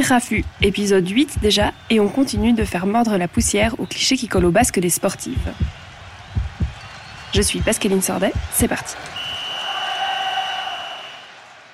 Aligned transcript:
Rafu, 0.00 0.44
épisode 0.62 1.06
8 1.08 1.40
déjà, 1.42 1.72
et 1.90 2.00
on 2.00 2.08
continue 2.08 2.52
de 2.52 2.64
faire 2.64 2.86
mordre 2.86 3.16
la 3.16 3.28
poussière 3.28 3.74
aux 3.78 3.86
clichés 3.86 4.16
qui 4.16 4.28
collent 4.28 4.46
au 4.46 4.50
basque 4.50 4.78
des 4.78 4.88
sportives. 4.88 5.52
Je 7.34 7.42
suis 7.42 7.60
Pascaline 7.60 8.00
Sordet, 8.00 8.32
c'est 8.52 8.68
parti. 8.68 8.94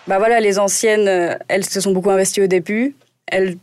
Bah 0.06 0.18
voilà, 0.18 0.40
les 0.40 0.58
anciennes, 0.58 1.06
euh, 1.06 1.34
elles 1.48 1.64
se 1.64 1.80
sont 1.80 1.92
beaucoup 1.92 2.10
investies 2.10 2.40
au 2.40 2.46
début. 2.46 2.96
Elles 3.26 3.56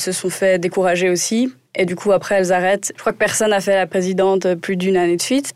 se 0.00 0.12
sont 0.12 0.30
fait 0.30 0.58
décourager 0.58 1.10
aussi. 1.10 1.52
Et 1.74 1.84
du 1.84 1.94
coup, 1.94 2.10
après, 2.12 2.36
elles 2.36 2.52
arrêtent. 2.52 2.92
Je 2.96 3.00
crois 3.00 3.12
que 3.12 3.18
personne 3.18 3.50
n'a 3.50 3.60
fait 3.60 3.74
la 3.74 3.86
présidente 3.86 4.54
plus 4.54 4.76
d'une 4.76 4.96
année 4.96 5.16
de 5.16 5.22
suite. 5.22 5.52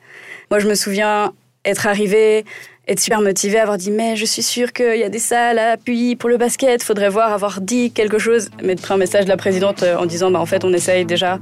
Moi, 0.51 0.61
je 0.61 0.69
me 0.69 0.75
souviens 0.75 1.33
être 1.65 1.87
arrivée, 1.87 2.45
être 2.87 3.01
super 3.01 3.21
motivée, 3.21 3.59
avoir 3.59 3.79
dit 3.79 3.91
mais 3.91 4.17
je 4.17 4.25
suis 4.25 4.43
sûre 4.43 4.73
qu'il 4.73 4.99
y 4.99 5.03
a 5.03 5.09
des 5.09 5.19
salles 5.19 5.59
à 5.59 5.73
appui 5.73 6.17
pour 6.17 6.29
le 6.29 6.37
basket, 6.37 6.83
faudrait 6.83 7.09
voir 7.09 7.33
avoir 7.33 7.61
dit 7.61 7.91
quelque 7.91 8.19
chose, 8.19 8.51
mettre 8.63 8.93
un 8.93 8.97
message 8.97 9.25
de 9.25 9.31
la 9.31 9.37
présidente 9.37 9.83
euh, 9.83 9.97
en 9.97 10.07
disant 10.07 10.31
bah 10.31 10.41
en 10.41 10.47
fait 10.47 10.65
on 10.65 10.73
essaye 10.73 11.05
déjà, 11.05 11.39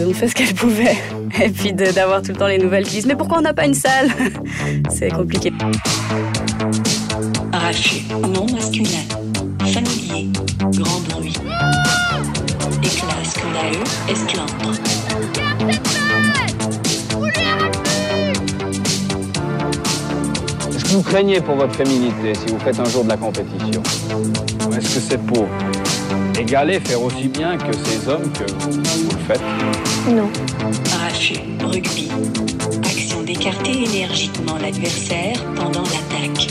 on 0.00 0.12
fait 0.12 0.28
ce 0.28 0.34
qu'elle 0.34 0.54
pouvait, 0.54 0.96
et 1.42 1.48
puis 1.48 1.72
d'avoir 1.72 2.22
tout 2.22 2.32
le 2.32 2.36
temps 2.36 2.46
les 2.46 2.58
nouvelles 2.58 2.84
qui 2.84 2.96
disent 2.96 3.06
mais 3.06 3.16
pourquoi 3.16 3.38
on 3.38 3.42
n'a 3.42 3.54
pas 3.54 3.66
une 3.66 3.74
salle? 3.74 4.10
C'est 4.90 5.10
compliqué. 5.10 5.52
Arraché, 7.52 8.02
non 8.28 8.46
masculin, 8.52 8.88
familier, 9.72 10.28
grand 10.72 11.00
bruit, 11.08 11.34
éclat 12.82 13.24
scandaleux. 13.24 13.84
Craignez 21.12 21.42
pour 21.42 21.56
votre 21.56 21.74
féminité 21.74 22.34
si 22.34 22.46
vous 22.46 22.58
faites 22.58 22.80
un 22.80 22.86
jour 22.86 23.04
de 23.04 23.10
la 23.10 23.18
compétition 23.18 23.82
Ou 24.66 24.72
est-ce 24.72 24.94
que 24.94 25.00
c'est 25.00 25.18
pour 25.18 25.46
égaler, 26.40 26.80
faire 26.80 27.02
aussi 27.02 27.28
bien 27.28 27.58
que 27.58 27.70
ces 27.70 28.08
hommes 28.08 28.32
que 28.32 28.50
vous, 28.50 28.70
vous 28.70 29.10
le 29.10 29.24
faites 29.26 29.42
Non. 30.08 30.30
Arraché, 30.94 31.44
rugby, 31.60 32.08
action 32.82 33.22
d'écarter 33.24 33.84
énergiquement 33.84 34.56
l'adversaire 34.56 35.36
pendant 35.54 35.82
l'attaque. 35.82 36.48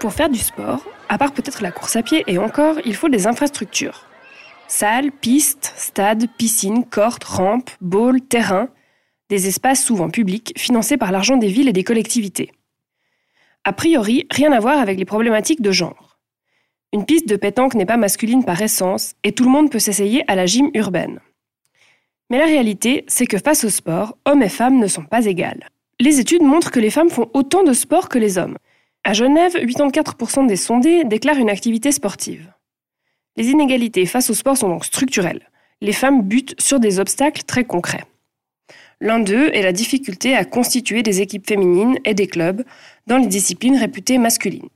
Pour 0.00 0.12
faire 0.12 0.28
du 0.28 0.40
sport, 0.40 0.80
à 1.08 1.18
part 1.18 1.32
peut-être 1.32 1.62
la 1.62 1.72
course 1.72 1.96
à 1.96 2.02
pied 2.02 2.24
et 2.26 2.38
encore, 2.38 2.76
il 2.84 2.94
faut 2.94 3.08
des 3.08 3.26
infrastructures. 3.26 4.06
Salles, 4.68 5.12
pistes, 5.12 5.72
stades, 5.76 6.26
piscines, 6.36 6.84
cordes, 6.84 7.24
rampes, 7.24 7.70
bowls, 7.80 8.20
terrains, 8.20 8.68
des 9.28 9.46
espaces 9.48 9.82
souvent 9.82 10.10
publics 10.10 10.52
financés 10.56 10.96
par 10.96 11.12
l'argent 11.12 11.36
des 11.36 11.48
villes 11.48 11.68
et 11.68 11.72
des 11.72 11.84
collectivités. 11.84 12.52
A 13.64 13.72
priori, 13.72 14.26
rien 14.30 14.52
à 14.52 14.60
voir 14.60 14.78
avec 14.78 14.98
les 14.98 15.04
problématiques 15.04 15.62
de 15.62 15.72
genre. 15.72 16.18
Une 16.92 17.04
piste 17.04 17.28
de 17.28 17.36
pétanque 17.36 17.74
n'est 17.74 17.86
pas 17.86 17.96
masculine 17.96 18.44
par 18.44 18.60
essence 18.62 19.14
et 19.24 19.32
tout 19.32 19.44
le 19.44 19.50
monde 19.50 19.70
peut 19.70 19.80
s'essayer 19.80 20.24
à 20.30 20.36
la 20.36 20.46
gym 20.46 20.70
urbaine. 20.74 21.20
Mais 22.30 22.38
la 22.38 22.46
réalité, 22.46 23.04
c'est 23.08 23.26
que 23.26 23.38
face 23.38 23.64
au 23.64 23.70
sport, 23.70 24.16
hommes 24.24 24.42
et 24.42 24.48
femmes 24.48 24.78
ne 24.78 24.86
sont 24.86 25.04
pas 25.04 25.26
égales. 25.26 25.68
Les 26.00 26.20
études 26.20 26.42
montrent 26.42 26.70
que 26.70 26.80
les 26.80 26.90
femmes 26.90 27.10
font 27.10 27.30
autant 27.34 27.64
de 27.64 27.72
sport 27.72 28.08
que 28.08 28.18
les 28.18 28.38
hommes. 28.38 28.56
À 29.06 29.12
Genève, 29.12 29.54
84% 29.54 30.48
des 30.48 30.56
sondés 30.56 31.04
déclarent 31.04 31.38
une 31.38 31.48
activité 31.48 31.92
sportive. 31.92 32.52
Les 33.36 33.50
inégalités 33.50 34.04
face 34.04 34.30
au 34.30 34.34
sport 34.34 34.56
sont 34.56 34.68
donc 34.68 34.84
structurelles. 34.84 35.48
Les 35.80 35.92
femmes 35.92 36.22
butent 36.22 36.60
sur 36.60 36.80
des 36.80 36.98
obstacles 36.98 37.44
très 37.44 37.62
concrets. 37.62 38.02
L'un 39.00 39.20
d'eux 39.20 39.48
est 39.54 39.62
la 39.62 39.70
difficulté 39.70 40.34
à 40.34 40.44
constituer 40.44 41.04
des 41.04 41.20
équipes 41.20 41.46
féminines 41.46 42.00
et 42.04 42.14
des 42.14 42.26
clubs 42.26 42.64
dans 43.06 43.18
les 43.18 43.28
disciplines 43.28 43.76
réputées 43.76 44.18
masculines. 44.18 44.70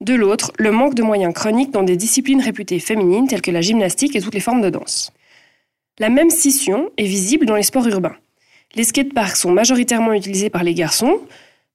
De 0.00 0.14
l'autre, 0.14 0.50
le 0.58 0.72
manque 0.72 0.96
de 0.96 1.04
moyens 1.04 1.32
chroniques 1.32 1.70
dans 1.70 1.84
des 1.84 1.96
disciplines 1.96 2.40
réputées 2.40 2.80
féminines 2.80 3.28
telles 3.28 3.42
que 3.42 3.52
la 3.52 3.60
gymnastique 3.60 4.16
et 4.16 4.20
toutes 4.20 4.34
les 4.34 4.40
formes 4.40 4.60
de 4.60 4.70
danse. 4.70 5.12
La 6.00 6.08
même 6.08 6.30
scission 6.30 6.90
est 6.96 7.06
visible 7.06 7.46
dans 7.46 7.54
les 7.54 7.62
sports 7.62 7.86
urbains. 7.86 8.16
Les 8.74 8.82
skateparks 8.82 9.36
sont 9.36 9.52
majoritairement 9.52 10.14
utilisés 10.14 10.50
par 10.50 10.64
les 10.64 10.74
garçons, 10.74 11.20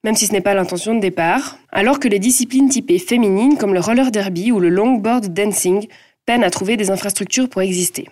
même 0.05 0.15
si 0.15 0.27
ce 0.27 0.33
n'est 0.33 0.41
pas 0.41 0.53
l'intention 0.53 0.93
de 0.93 0.99
départ, 0.99 1.57
alors 1.71 1.99
que 1.99 2.07
les 2.07 2.19
disciplines 2.19 2.69
typées 2.69 2.99
féminines 2.99 3.57
comme 3.57 3.73
le 3.73 3.79
roller 3.79 4.11
derby 4.11 4.51
ou 4.51 4.59
le 4.59 4.69
longboard 4.69 5.33
dancing 5.33 5.87
peinent 6.27 6.43
à 6.43 6.51
trouver 6.51 6.77
des 6.77 6.91
infrastructures 6.91 7.49
pour 7.49 7.63
exister. 7.63 8.07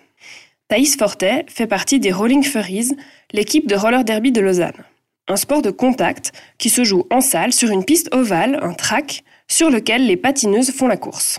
Thaïs 0.66 0.96
Fortet 0.96 1.46
fait 1.48 1.68
partie 1.68 2.00
des 2.00 2.10
Rolling 2.10 2.42
Furries, 2.42 2.96
l'équipe 3.32 3.68
de 3.68 3.76
roller 3.76 4.02
derby 4.02 4.32
de 4.32 4.40
Lausanne. 4.40 4.82
Un 5.28 5.36
sport 5.36 5.62
de 5.62 5.70
contact 5.70 6.32
qui 6.58 6.68
se 6.68 6.82
joue 6.82 7.06
en 7.10 7.20
salle 7.20 7.52
sur 7.52 7.70
une 7.70 7.84
piste 7.84 8.12
ovale, 8.12 8.58
un 8.60 8.74
track, 8.74 9.22
sur 9.46 9.70
lequel 9.70 10.04
les 10.08 10.16
patineuses 10.16 10.72
font 10.72 10.88
la 10.88 10.96
course. 10.96 11.38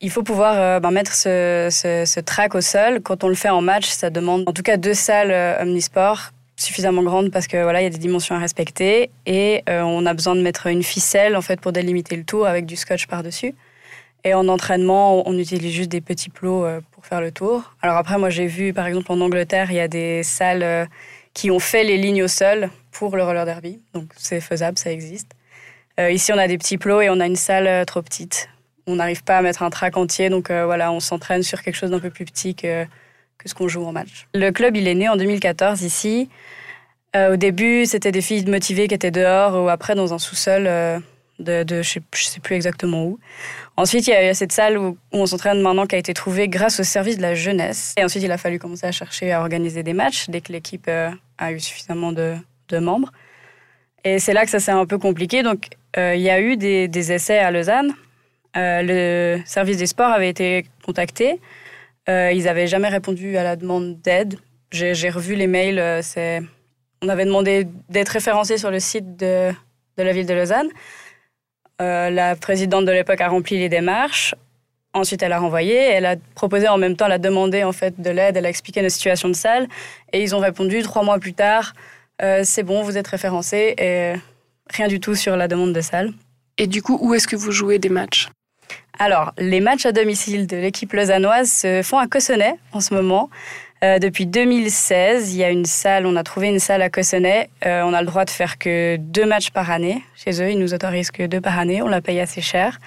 Il 0.00 0.10
faut 0.10 0.22
pouvoir 0.22 0.54
euh, 0.56 0.80
ben, 0.80 0.92
mettre 0.92 1.12
ce, 1.12 1.68
ce, 1.70 2.20
track 2.20 2.54
au 2.54 2.62
sol. 2.62 3.02
Quand 3.02 3.22
on 3.22 3.28
le 3.28 3.34
fait 3.34 3.50
en 3.50 3.60
match, 3.60 3.86
ça 3.86 4.08
demande 4.08 4.44
en 4.48 4.52
tout 4.54 4.62
cas 4.62 4.78
deux 4.78 4.94
salles 4.94 5.30
euh, 5.30 5.62
omnisport 5.62 6.30
suffisamment 6.60 7.02
grandes 7.02 7.30
parce 7.30 7.46
que 7.46 7.62
voilà, 7.62 7.80
il 7.80 7.84
y 7.84 7.86
a 7.86 7.90
des 7.90 7.98
dimensions 7.98 8.34
à 8.34 8.38
respecter 8.38 9.10
et 9.26 9.62
euh, 9.68 9.82
on 9.82 10.04
a 10.06 10.14
besoin 10.14 10.34
de 10.34 10.42
mettre 10.42 10.66
une 10.66 10.82
ficelle 10.82 11.36
en 11.36 11.40
fait 11.40 11.60
pour 11.60 11.72
délimiter 11.72 12.16
le 12.16 12.24
tour 12.24 12.46
avec 12.46 12.66
du 12.66 12.76
scotch 12.76 13.06
par-dessus. 13.06 13.54
Et 14.22 14.34
en 14.34 14.48
entraînement, 14.48 15.26
on 15.26 15.38
utilise 15.38 15.72
juste 15.72 15.90
des 15.90 16.02
petits 16.02 16.28
plots 16.28 16.64
euh, 16.64 16.80
pour 16.90 17.06
faire 17.06 17.22
le 17.22 17.32
tour. 17.32 17.74
Alors 17.80 17.96
après, 17.96 18.18
moi 18.18 18.28
j'ai 18.28 18.46
vu 18.46 18.74
par 18.74 18.86
exemple 18.86 19.10
en 19.10 19.20
Angleterre, 19.20 19.70
il 19.70 19.76
y 19.76 19.80
a 19.80 19.88
des 19.88 20.22
salles 20.22 20.62
euh, 20.62 20.84
qui 21.32 21.50
ont 21.50 21.58
fait 21.58 21.84
les 21.84 21.96
lignes 21.96 22.22
au 22.22 22.28
sol 22.28 22.68
pour 22.90 23.16
le 23.16 23.22
roller 23.22 23.46
derby. 23.46 23.80
Donc 23.94 24.10
c'est 24.16 24.40
faisable, 24.40 24.78
ça 24.78 24.92
existe. 24.92 25.32
Ici, 25.98 26.32
on 26.32 26.38
a 26.38 26.48
des 26.48 26.56
petits 26.56 26.78
plots 26.78 27.02
et 27.02 27.10
on 27.10 27.20
a 27.20 27.26
une 27.26 27.36
salle 27.36 27.84
trop 27.84 28.00
petite. 28.00 28.48
On 28.86 28.96
n'arrive 28.96 29.22
pas 29.22 29.36
à 29.36 29.42
mettre 29.42 29.62
un 29.62 29.68
track 29.68 29.98
entier, 29.98 30.30
donc 30.30 30.50
voilà, 30.50 30.92
on 30.92 31.00
s'entraîne 31.00 31.42
sur 31.42 31.60
quelque 31.60 31.74
chose 31.74 31.90
d'un 31.90 32.00
peu 32.00 32.08
plus 32.08 32.24
petit 32.24 32.54
que, 32.54 32.86
que 33.42 33.48
ce 33.48 33.54
qu'on 33.54 33.68
joue 33.68 33.84
en 33.84 33.92
match. 33.92 34.26
Le 34.34 34.50
club, 34.50 34.76
il 34.76 34.86
est 34.86 34.94
né 34.94 35.08
en 35.08 35.16
2014 35.16 35.82
ici. 35.82 36.28
Euh, 37.16 37.34
au 37.34 37.36
début, 37.36 37.86
c'était 37.86 38.12
des 38.12 38.20
filles 38.20 38.44
motivées 38.46 38.86
qui 38.86 38.94
étaient 38.94 39.10
dehors 39.10 39.62
ou 39.62 39.68
après 39.68 39.94
dans 39.94 40.14
un 40.14 40.18
sous-sol 40.18 40.64
euh, 40.66 40.98
de, 41.40 41.64
je 41.82 41.82
sais, 41.82 42.00
sais 42.12 42.40
plus 42.40 42.54
exactement 42.54 43.04
où. 43.04 43.18
Ensuite, 43.76 44.06
il 44.06 44.10
y 44.10 44.12
a 44.12 44.30
eu 44.30 44.34
cette 44.34 44.52
salle 44.52 44.78
où, 44.78 44.96
on 45.10 45.26
s'entraîne 45.26 45.60
maintenant 45.60 45.86
qui 45.86 45.96
a 45.96 45.98
été 45.98 46.14
trouvée 46.14 46.48
grâce 46.48 46.78
au 46.78 46.84
service 46.84 47.16
de 47.16 47.22
la 47.22 47.34
jeunesse. 47.34 47.94
Et 47.96 48.04
ensuite, 48.04 48.22
il 48.22 48.30
a 48.30 48.38
fallu 48.38 48.58
commencer 48.58 48.86
à 48.86 48.92
chercher 48.92 49.32
à 49.32 49.40
organiser 49.40 49.82
des 49.82 49.94
matchs 49.94 50.28
dès 50.28 50.40
que 50.40 50.52
l'équipe 50.52 50.86
euh, 50.88 51.10
a 51.38 51.52
eu 51.52 51.58
suffisamment 51.58 52.12
de, 52.12 52.36
membres. 52.72 53.10
Et 54.04 54.20
c'est 54.20 54.32
là 54.32 54.44
que 54.44 54.50
ça 54.50 54.60
s'est 54.60 54.70
un 54.70 54.86
peu 54.86 54.98
compliqué. 54.98 55.42
Donc, 55.42 55.70
il 55.96 56.20
y 56.20 56.30
a 56.30 56.40
eu 56.40 56.56
des, 56.56 57.12
essais 57.12 57.38
à 57.38 57.50
Lausanne. 57.50 57.92
Le 58.54 59.40
service 59.44 59.76
des 59.76 59.88
sports 59.88 60.12
avait 60.12 60.28
été 60.28 60.66
contacté. 60.84 61.40
Euh, 62.08 62.32
ils 62.32 62.44
n'avaient 62.44 62.66
jamais 62.66 62.88
répondu 62.88 63.36
à 63.36 63.44
la 63.44 63.56
demande 63.56 64.00
d'aide. 64.00 64.38
J'ai 64.72 65.10
revu 65.10 65.34
les 65.34 65.46
mails. 65.46 65.78
euh, 65.78 66.40
On 67.02 67.08
avait 67.08 67.24
demandé 67.24 67.66
d'être 67.88 68.10
référencé 68.10 68.58
sur 68.58 68.70
le 68.70 68.80
site 68.80 69.16
de, 69.16 69.52
la 69.96 70.12
ville 70.12 70.26
de 70.26 70.34
Lausanne. 70.34 70.68
Euh, 71.82 72.10
la 72.10 72.36
présidente 72.36 72.84
de 72.84 72.92
l'époque 72.92 73.20
a 73.20 73.28
rempli 73.28 73.58
les 73.58 73.68
démarches. 73.68 74.34
Ensuite, 74.92 75.22
elle 75.22 75.32
a 75.32 75.38
renvoyé. 75.38 75.74
Elle 75.74 76.06
a 76.06 76.16
proposé 76.34 76.68
en 76.68 76.78
même 76.78 76.96
temps, 76.96 77.06
elle 77.06 77.12
a 77.12 77.18
demandé 77.18 77.64
en 77.64 77.72
fait 77.72 78.00
de 78.00 78.10
l'aide. 78.10 78.36
Elle 78.36 78.46
a 78.46 78.50
expliqué 78.50 78.82
notre 78.82 78.94
situation 78.94 79.28
de 79.28 79.34
salle. 79.34 79.68
Et 80.12 80.22
ils 80.22 80.34
ont 80.34 80.40
répondu 80.40 80.82
trois 80.82 81.02
mois 81.02 81.18
plus 81.18 81.34
tard 81.34 81.74
c'est 82.44 82.62
bon, 82.62 82.82
vous 82.82 82.98
êtes 82.98 83.06
référencé. 83.06 83.74
Et 83.78 84.12
rien 84.68 84.88
du 84.88 85.00
tout 85.00 85.14
sur 85.14 85.36
la 85.36 85.48
demande 85.48 85.72
de 85.72 85.80
salle. 85.80 86.12
Et 86.58 86.66
du 86.66 86.82
coup, 86.82 86.98
où 87.00 87.14
est-ce 87.14 87.26
que 87.26 87.36
vous 87.36 87.50
jouez 87.50 87.78
des 87.78 87.88
matchs? 87.88 88.28
Alors, 89.02 89.32
les 89.38 89.60
matchs 89.60 89.86
à 89.86 89.92
domicile 89.92 90.46
de 90.46 90.58
l'équipe 90.58 90.92
lausannoise 90.92 91.50
se 91.50 91.80
font 91.82 91.96
à 91.96 92.06
Cossonay 92.06 92.52
en 92.72 92.80
ce 92.80 92.92
moment. 92.92 93.30
Euh, 93.82 93.98
depuis 93.98 94.26
2016, 94.26 95.32
il 95.32 95.38
y 95.38 95.42
a 95.42 95.48
une 95.48 95.64
salle, 95.64 96.04
on 96.04 96.16
a 96.16 96.22
trouvé 96.22 96.48
une 96.48 96.58
salle 96.58 96.82
à 96.82 96.90
Cossonay. 96.90 97.48
Euh, 97.64 97.80
on 97.82 97.94
a 97.94 98.02
le 98.02 98.06
droit 98.06 98.26
de 98.26 98.30
faire 98.30 98.58
que 98.58 98.96
deux 98.98 99.24
matchs 99.24 99.52
par 99.52 99.70
année. 99.70 100.04
Chez 100.14 100.42
eux, 100.42 100.50
ils 100.50 100.58
nous 100.58 100.74
autorisent 100.74 101.10
que 101.10 101.22
deux 101.22 101.40
par 101.40 101.58
année. 101.58 101.80
On 101.80 101.86
la 101.86 102.02
paye 102.02 102.20
assez 102.20 102.42
cher. 102.42 102.78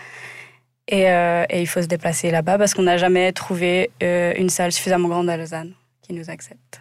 Et, 0.88 1.10
euh, 1.10 1.46
et 1.50 1.62
il 1.62 1.66
faut 1.66 1.82
se 1.82 1.88
déplacer 1.88 2.30
là-bas 2.30 2.60
parce 2.60 2.76
qu'on 2.76 2.84
n'a 2.84 2.98
jamais 2.98 3.32
trouvé 3.32 3.90
une 4.00 4.50
salle 4.50 4.72
suffisamment 4.72 5.08
grande 5.08 5.32
à 5.32 5.38
Lausanne 5.38 5.74
qui 6.04 6.14
nous 6.14 6.30
accepte. 6.30 6.80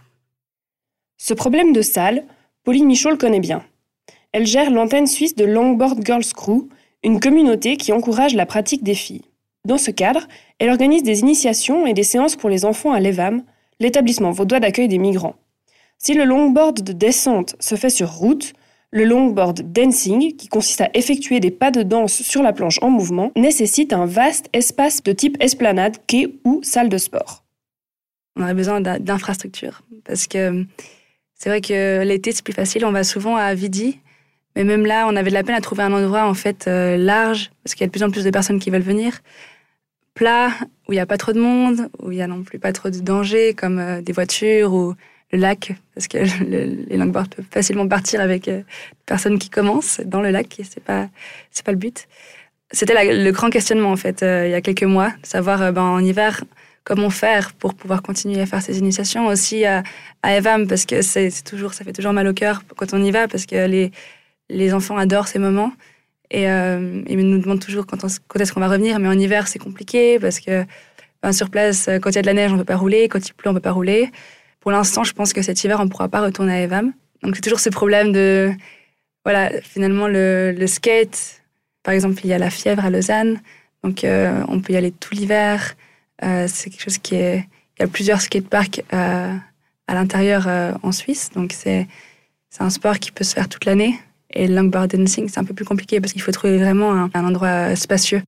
Ce 1.16 1.32
problème 1.32 1.72
de 1.72 1.80
salle, 1.80 2.22
Pauline 2.64 2.84
Michaud 2.84 3.08
le 3.08 3.16
connaît 3.16 3.40
bien. 3.40 3.64
Elle 4.32 4.44
gère 4.44 4.70
l'antenne 4.70 5.06
suisse 5.06 5.34
de 5.34 5.46
Longboard 5.46 6.04
Girls 6.04 6.34
Crew, 6.36 6.68
une 7.04 7.20
communauté 7.20 7.76
qui 7.76 7.92
encourage 7.92 8.34
la 8.34 8.46
pratique 8.46 8.82
des 8.82 8.94
filles. 8.94 9.24
Dans 9.64 9.78
ce 9.78 9.90
cadre, 9.90 10.26
elle 10.58 10.70
organise 10.70 11.02
des 11.02 11.20
initiations 11.20 11.86
et 11.86 11.94
des 11.94 12.02
séances 12.02 12.36
pour 12.36 12.50
les 12.50 12.64
enfants 12.64 12.92
à 12.92 13.00
l'EVAM, 13.00 13.44
l'établissement 13.80 14.30
vaudois 14.30 14.60
d'accueil 14.60 14.88
des 14.88 14.98
migrants. 14.98 15.36
Si 15.98 16.14
le 16.14 16.24
longboard 16.24 16.82
de 16.82 16.92
descente 16.92 17.54
se 17.60 17.76
fait 17.76 17.90
sur 17.90 18.10
route, 18.10 18.54
le 18.90 19.04
longboard 19.04 19.72
dancing, 19.72 20.36
qui 20.36 20.48
consiste 20.48 20.82
à 20.82 20.90
effectuer 20.94 21.40
des 21.40 21.50
pas 21.50 21.70
de 21.70 21.82
danse 21.82 22.22
sur 22.22 22.42
la 22.42 22.52
planche 22.52 22.78
en 22.82 22.90
mouvement, 22.90 23.32
nécessite 23.36 23.92
un 23.92 24.04
vaste 24.04 24.48
espace 24.52 25.02
de 25.02 25.12
type 25.12 25.36
esplanade, 25.40 25.96
quai 26.06 26.38
ou 26.44 26.60
salle 26.62 26.88
de 26.88 26.98
sport. 26.98 27.44
on 28.36 28.42
aurait 28.42 28.54
besoin 28.54 28.80
d'infrastructures. 28.80 29.82
Parce 30.04 30.26
que 30.26 30.66
c'est 31.34 31.48
vrai 31.48 31.60
que 31.60 32.02
l'été, 32.04 32.32
c'est 32.32 32.44
plus 32.44 32.52
facile. 32.52 32.84
On 32.84 32.92
va 32.92 33.04
souvent 33.04 33.36
à 33.36 33.54
Vidi. 33.54 33.98
Mais 34.56 34.64
même 34.64 34.84
là, 34.86 35.06
on 35.08 35.16
avait 35.16 35.30
de 35.30 35.34
la 35.34 35.42
peine 35.42 35.54
à 35.54 35.60
trouver 35.60 35.82
un 35.82 35.92
endroit 35.92 36.26
en 36.26 36.34
fait 36.34 36.66
euh, 36.68 36.96
large, 36.96 37.50
parce 37.64 37.74
qu'il 37.74 37.82
y 37.82 37.84
a 37.84 37.86
de 37.86 37.92
plus 37.92 38.02
en 38.02 38.10
plus 38.10 38.24
de 38.24 38.30
personnes 38.30 38.58
qui 38.58 38.70
veulent 38.70 38.82
venir. 38.82 39.20
Plat, 40.14 40.50
où 40.88 40.92
il 40.92 40.96
n'y 40.96 41.00
a 41.00 41.06
pas 41.06 41.16
trop 41.16 41.32
de 41.32 41.40
monde, 41.40 41.88
où 42.00 42.12
il 42.12 42.16
n'y 42.16 42.22
a 42.22 42.26
non 42.26 42.42
plus 42.42 42.58
pas 42.58 42.72
trop 42.72 42.90
de 42.90 42.98
dangers, 42.98 43.54
comme 43.54 43.78
euh, 43.78 44.02
des 44.02 44.12
voitures 44.12 44.74
ou 44.74 44.94
le 45.32 45.38
lac, 45.38 45.74
parce 45.94 46.06
que 46.08 46.18
les 46.44 46.96
longboards 46.96 47.28
peuvent 47.28 47.46
facilement 47.50 47.88
partir 47.88 48.20
avec 48.20 48.48
euh, 48.48 48.58
des 48.58 49.04
personnes 49.06 49.38
qui 49.38 49.48
commencent 49.48 50.00
dans 50.04 50.20
le 50.20 50.30
lac, 50.30 50.60
et 50.60 50.64
c'est 50.64 50.82
pas, 50.82 51.08
c'est 51.50 51.64
pas 51.64 51.72
le 51.72 51.78
but. 51.78 52.06
C'était 52.70 52.94
le 53.12 53.30
grand 53.32 53.50
questionnement, 53.50 53.90
en 53.90 53.96
fait, 53.96 54.22
il 54.22 54.50
y 54.50 54.54
a 54.54 54.62
quelques 54.62 54.84
mois, 54.84 55.12
savoir 55.22 55.74
ben, 55.74 55.82
en 55.82 55.98
hiver, 55.98 56.42
comment 56.84 57.10
faire 57.10 57.52
pour 57.52 57.74
pouvoir 57.74 58.02
continuer 58.02 58.40
à 58.40 58.46
faire 58.46 58.62
ces 58.62 58.78
initiations 58.78 59.26
aussi 59.26 59.64
à, 59.64 59.82
à 60.22 60.34
Evam 60.34 60.66
parce 60.66 60.86
que 60.86 61.02
c'est 61.02 61.30
toujours 61.44 61.74
ça 61.74 61.84
fait 61.84 61.92
toujours 61.92 62.12
mal 62.12 62.26
au 62.26 62.32
cœur 62.32 62.62
quand 62.76 62.92
on 62.92 63.02
y 63.04 63.10
va 63.10 63.28
parce 63.28 63.46
que 63.46 63.66
les 63.66 63.92
les 64.52 64.74
enfants 64.74 64.96
adorent 64.96 65.28
ces 65.28 65.38
moments. 65.38 65.72
Et 66.30 66.48
euh, 66.48 67.02
ils 67.08 67.18
nous 67.18 67.38
demandent 67.38 67.60
toujours 67.60 67.86
quand, 67.86 68.04
est-ce 68.04 68.52
qu'on 68.52 68.60
va 68.60 68.68
revenir. 68.68 68.98
Mais 68.98 69.08
en 69.08 69.18
hiver 69.18 69.48
c'est 69.48 69.58
compliqué 69.58 70.18
parce 70.18 70.40
que 70.40 70.64
ben, 71.22 71.32
sur 71.32 71.50
place 71.50 71.88
quand 72.00 72.10
il 72.10 72.16
y 72.16 72.18
a 72.18 72.22
de 72.22 72.26
la 72.26 72.34
neige 72.34 72.52
on 72.52 72.58
peut 72.58 72.64
pas 72.64 72.76
rouler. 72.76 73.08
Quand 73.08 73.26
il 73.26 73.34
pleut 73.34 73.50
on 73.50 73.54
peut 73.54 73.60
pas 73.60 73.72
rouler. 73.72 74.10
Pour 74.60 74.70
l'instant 74.70 75.04
je 75.04 75.12
pense 75.12 75.32
que 75.32 75.42
cet 75.42 75.62
hiver 75.62 75.80
on 75.80 75.88
pourra 75.88 76.08
pas 76.08 76.22
retourner 76.22 76.52
à 76.54 76.60
Evam. 76.60 76.92
Donc 77.22 77.36
c'est 77.36 77.42
toujours 77.42 77.60
ce 77.60 77.70
problème 77.70 78.12
de 78.12 78.52
voilà 79.24 79.50
finalement 79.62 80.08
le, 80.08 80.66
skate. 80.66 81.42
Par 81.82 81.92
exemple 81.94 82.20
il 82.24 82.30
y 82.30 82.32
a 82.32 82.38
la 82.38 82.50
fièvre 82.50 82.84
à 82.84 82.90
Lausanne. 82.90 83.40
Donc 83.82 84.04
euh, 84.04 84.42
on 84.48 84.60
peut 84.60 84.72
y 84.72 84.76
aller 84.76 84.92
tout 84.92 85.14
l'hiver. 85.14 85.74
Euh, 86.24 86.46
c'est 86.48 86.70
quelque 86.70 86.82
chose 86.82 86.98
qui 86.98 87.16
est. 87.16 87.46
Il 87.78 87.82
y 87.82 87.84
a 87.84 87.88
plusieurs 87.88 88.20
skateparks 88.20 88.82
euh, 88.92 89.34
à 89.86 89.94
l'intérieur 89.94 90.46
euh, 90.46 90.72
en 90.82 90.92
Suisse, 90.92 91.30
donc 91.34 91.52
c'est 91.52 91.88
un 92.60 92.70
sport 92.70 92.98
qui 92.98 93.10
peut 93.10 93.24
se 93.24 93.34
faire 93.34 93.48
toute 93.48 93.64
l'année. 93.64 93.98
Et 94.34 94.46
le 94.46 94.54
longboard 94.54 94.94
dancing, 94.94 95.28
c'est 95.28 95.38
un 95.38 95.44
peu 95.44 95.54
plus 95.54 95.64
compliqué 95.64 96.00
parce 96.00 96.12
qu'il 96.12 96.22
faut 96.22 96.32
trouver 96.32 96.58
vraiment 96.58 96.92
un, 96.92 97.10
un, 97.14 97.24
endroit 97.26 97.76
spacieux. 97.76 98.22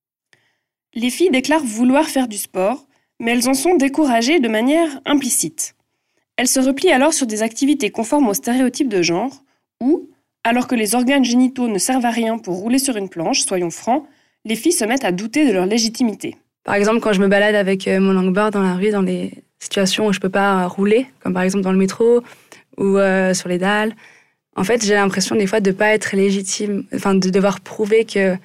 Les 0.95 1.11
filles 1.11 1.31
déclarent 1.31 1.65
vouloir 1.65 2.07
faire 2.07 2.29
du 2.29 2.37
sport, 2.37 2.87
mais 3.21 3.33
elles 3.33 3.49
en 3.49 3.55
sont 3.55 3.77
découragées 3.77 4.41
de 4.41 4.49
manière 4.49 5.01
implicite. 5.07 5.75
Elles 6.37 6.49
se 6.49 6.61
replient 6.61 6.93
alors 6.93 7.15
sur 7.15 7.27
des 7.27 7.43
activités 7.43 7.91
conformes 7.91 8.29
aux 8.29 8.35
stéréotypes 8.35 8.89
de 8.89 9.03
genre, 9.03 9.43
ou, 9.81 10.09
alors 10.43 10.67
que 10.67 10.75
les 10.75 10.95
organes 10.95 11.25
génitaux 11.25 11.69
ne 11.69 11.79
servent 11.79 12.05
à 12.05 12.11
rien 12.11 12.39
pour 12.39 12.57
rouler 12.57 12.79
sur 12.79 12.97
une 12.97 13.09
planche, 13.09 13.41
soyons 13.43 13.71
francs, 13.71 14.05
les 14.45 14.57
filles 14.57 14.73
se 14.73 14.85
mettent 14.85 15.05
à 15.05 15.13
douter 15.13 15.47
de 15.47 15.53
leur 15.53 15.67
légitimité. 15.67 16.37
Par 16.65 16.75
exemple, 16.75 17.01
quand 17.01 17.13
je 17.13 17.21
me 17.21 17.29
balade 17.29 17.55
avec 17.55 17.87
euh, 17.89 18.01
mon 18.01 18.13
longboard 18.13 18.53
dans 18.53 18.63
la 18.63 18.75
rue, 18.75 18.91
dans 18.91 19.03
des 19.03 19.33
situations 19.59 20.07
où 20.07 20.13
je 20.13 20.21
peux 20.21 20.31
pas 20.31 20.67
rouler, 20.67 21.07
comme 21.21 21.35
par 21.35 21.43
exemple 21.43 21.65
dans 21.65 21.73
le 21.73 21.79
métro 21.79 22.23
ou 22.77 22.99
euh, 22.99 23.33
sur 23.35 23.49
les 23.49 23.59
dalles, 23.59 23.95
en 24.57 24.65
fait, 24.65 24.85
j'ai 24.85 24.95
l'impression 24.95 25.37
des 25.37 25.47
fois 25.47 25.61
de 25.61 25.73
pas 25.73 25.89
être 25.89 26.15
légitime, 26.15 26.85
enfin 26.95 27.15
de 27.15 27.31
devoir 27.31 27.61
prouver 27.61 28.05
que, 28.05 28.37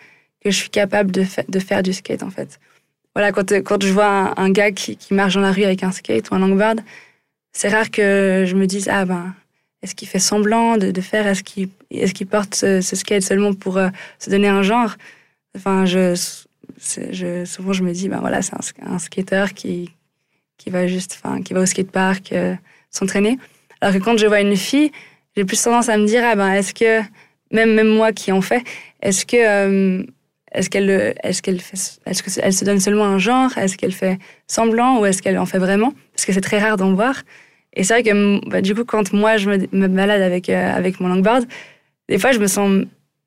que 0.42 0.52
je 0.52 0.56
suis 0.56 0.70
capable 0.70 1.12
de, 1.12 1.26
de 1.48 1.60
faire 1.60 1.84
du 1.84 1.94
skate, 1.94 2.24
en 2.24 2.30
fait. 2.30 2.60
Voilà, 3.16 3.32
quand, 3.32 3.52
quand 3.64 3.82
je 3.84 3.92
vois 3.92 4.40
un, 4.40 4.52
gars 4.52 4.72
qui, 4.72 4.96
qui, 4.98 5.14
marche 5.14 5.36
dans 5.36 5.42
la 5.42 5.52
rue 5.52 5.64
avec 5.64 5.84
un 5.84 5.92
skate 5.92 6.30
ou 6.32 6.36
un 6.36 6.40
longboard, 6.40 6.82
c'est 7.52 7.70
rare 7.70 7.92
que 7.92 8.46
je 8.48 8.56
me 8.56 8.66
dise, 8.66 8.88
ah 8.90 9.06
ben, 9.06 9.34
est-ce 9.82 9.96
qu'il 9.96 10.08
fait 10.08 10.20
semblant 10.20 10.78
de, 10.78 10.92
de 10.92 11.02
faire, 11.02 11.28
est-ce 11.28 11.44
qu'il 11.44 11.70
est 11.92 12.12
qu'il 12.14 12.28
porte 12.28 12.56
ce, 12.56 12.82
ce, 12.82 12.96
skate 12.96 13.24
seulement 13.24 13.54
pour 13.54 13.78
euh, 13.78 13.90
se 14.20 14.30
donner 14.30 14.48
un 14.48 14.62
genre? 14.62 14.96
Enfin, 15.56 15.86
je, 15.86 16.16
je, 17.12 17.46
souvent 17.46 17.74
je 17.74 17.84
me 17.84 17.92
dis, 17.92 18.10
ben 18.10 18.20
voilà, 18.20 18.42
c'est 18.42 18.54
un, 18.54 18.94
un, 18.94 19.00
skater 19.00 19.46
qui, 19.56 19.92
qui 20.58 20.70
va 20.70 20.88
juste, 20.88 21.20
enfin, 21.22 21.42
qui 21.42 21.54
va 21.54 21.62
au 21.62 21.66
skatepark 21.66 22.32
euh, 22.34 22.56
s'entraîner. 22.92 23.40
Alors 23.82 23.96
que 23.96 24.00
quand 24.00 24.18
je 24.18 24.28
vois 24.28 24.42
une 24.42 24.56
fille, 24.56 24.92
j'ai 25.40 25.46
plus 25.46 25.62
tendance 25.62 25.88
à 25.88 25.98
me 25.98 26.06
dire, 26.06 26.22
ah 26.26 26.36
ben, 26.36 26.52
est-ce 26.52 26.74
que, 26.74 27.02
même, 27.52 27.74
même 27.74 27.88
moi 27.88 28.12
qui 28.12 28.34
en 28.34 28.42
fais, 28.42 28.62
est-ce 29.02 29.26
que, 29.26 29.38
euh, 29.38 30.04
est-ce 30.52 30.70
qu'elle, 30.70 30.90
est-ce 31.24 31.42
qu'elle 31.42 31.62
est-ce 32.06 32.24
qu'elle 32.24 32.54
se 32.54 32.66
donne 32.66 32.82
seulement 32.82 33.06
un 33.06 33.20
genre, 33.20 33.58
est-ce 33.58 33.78
qu'elle 33.78 33.94
fait 33.94 34.20
semblant 34.48 35.00
ou 35.00 35.06
est-ce 35.06 35.22
qu'elle 35.22 35.38
en 35.38 35.46
fait 35.46 35.60
vraiment? 35.60 35.94
Parce 36.14 36.26
que 36.26 36.34
c'est 36.34 36.42
très 36.42 36.60
rare 36.60 36.76
d'en 36.76 36.94
voir. 36.94 37.22
Et 37.74 37.86
c'est 37.86 37.94
vrai 37.94 38.04
que, 38.04 38.50
bah, 38.50 38.60
du 38.60 38.76
coup, 38.76 38.84
quand 38.84 39.14
moi 39.14 39.38
je 39.38 39.50
me, 39.50 39.88
balade 39.88 40.22
avec, 40.22 40.50
euh, 40.50 40.76
avec 40.76 41.00
mon 41.00 41.08
longboard, 41.08 41.46
des 42.10 42.20
fois 42.20 42.34
je 42.34 42.40
me 42.40 42.48
sens 42.48 42.84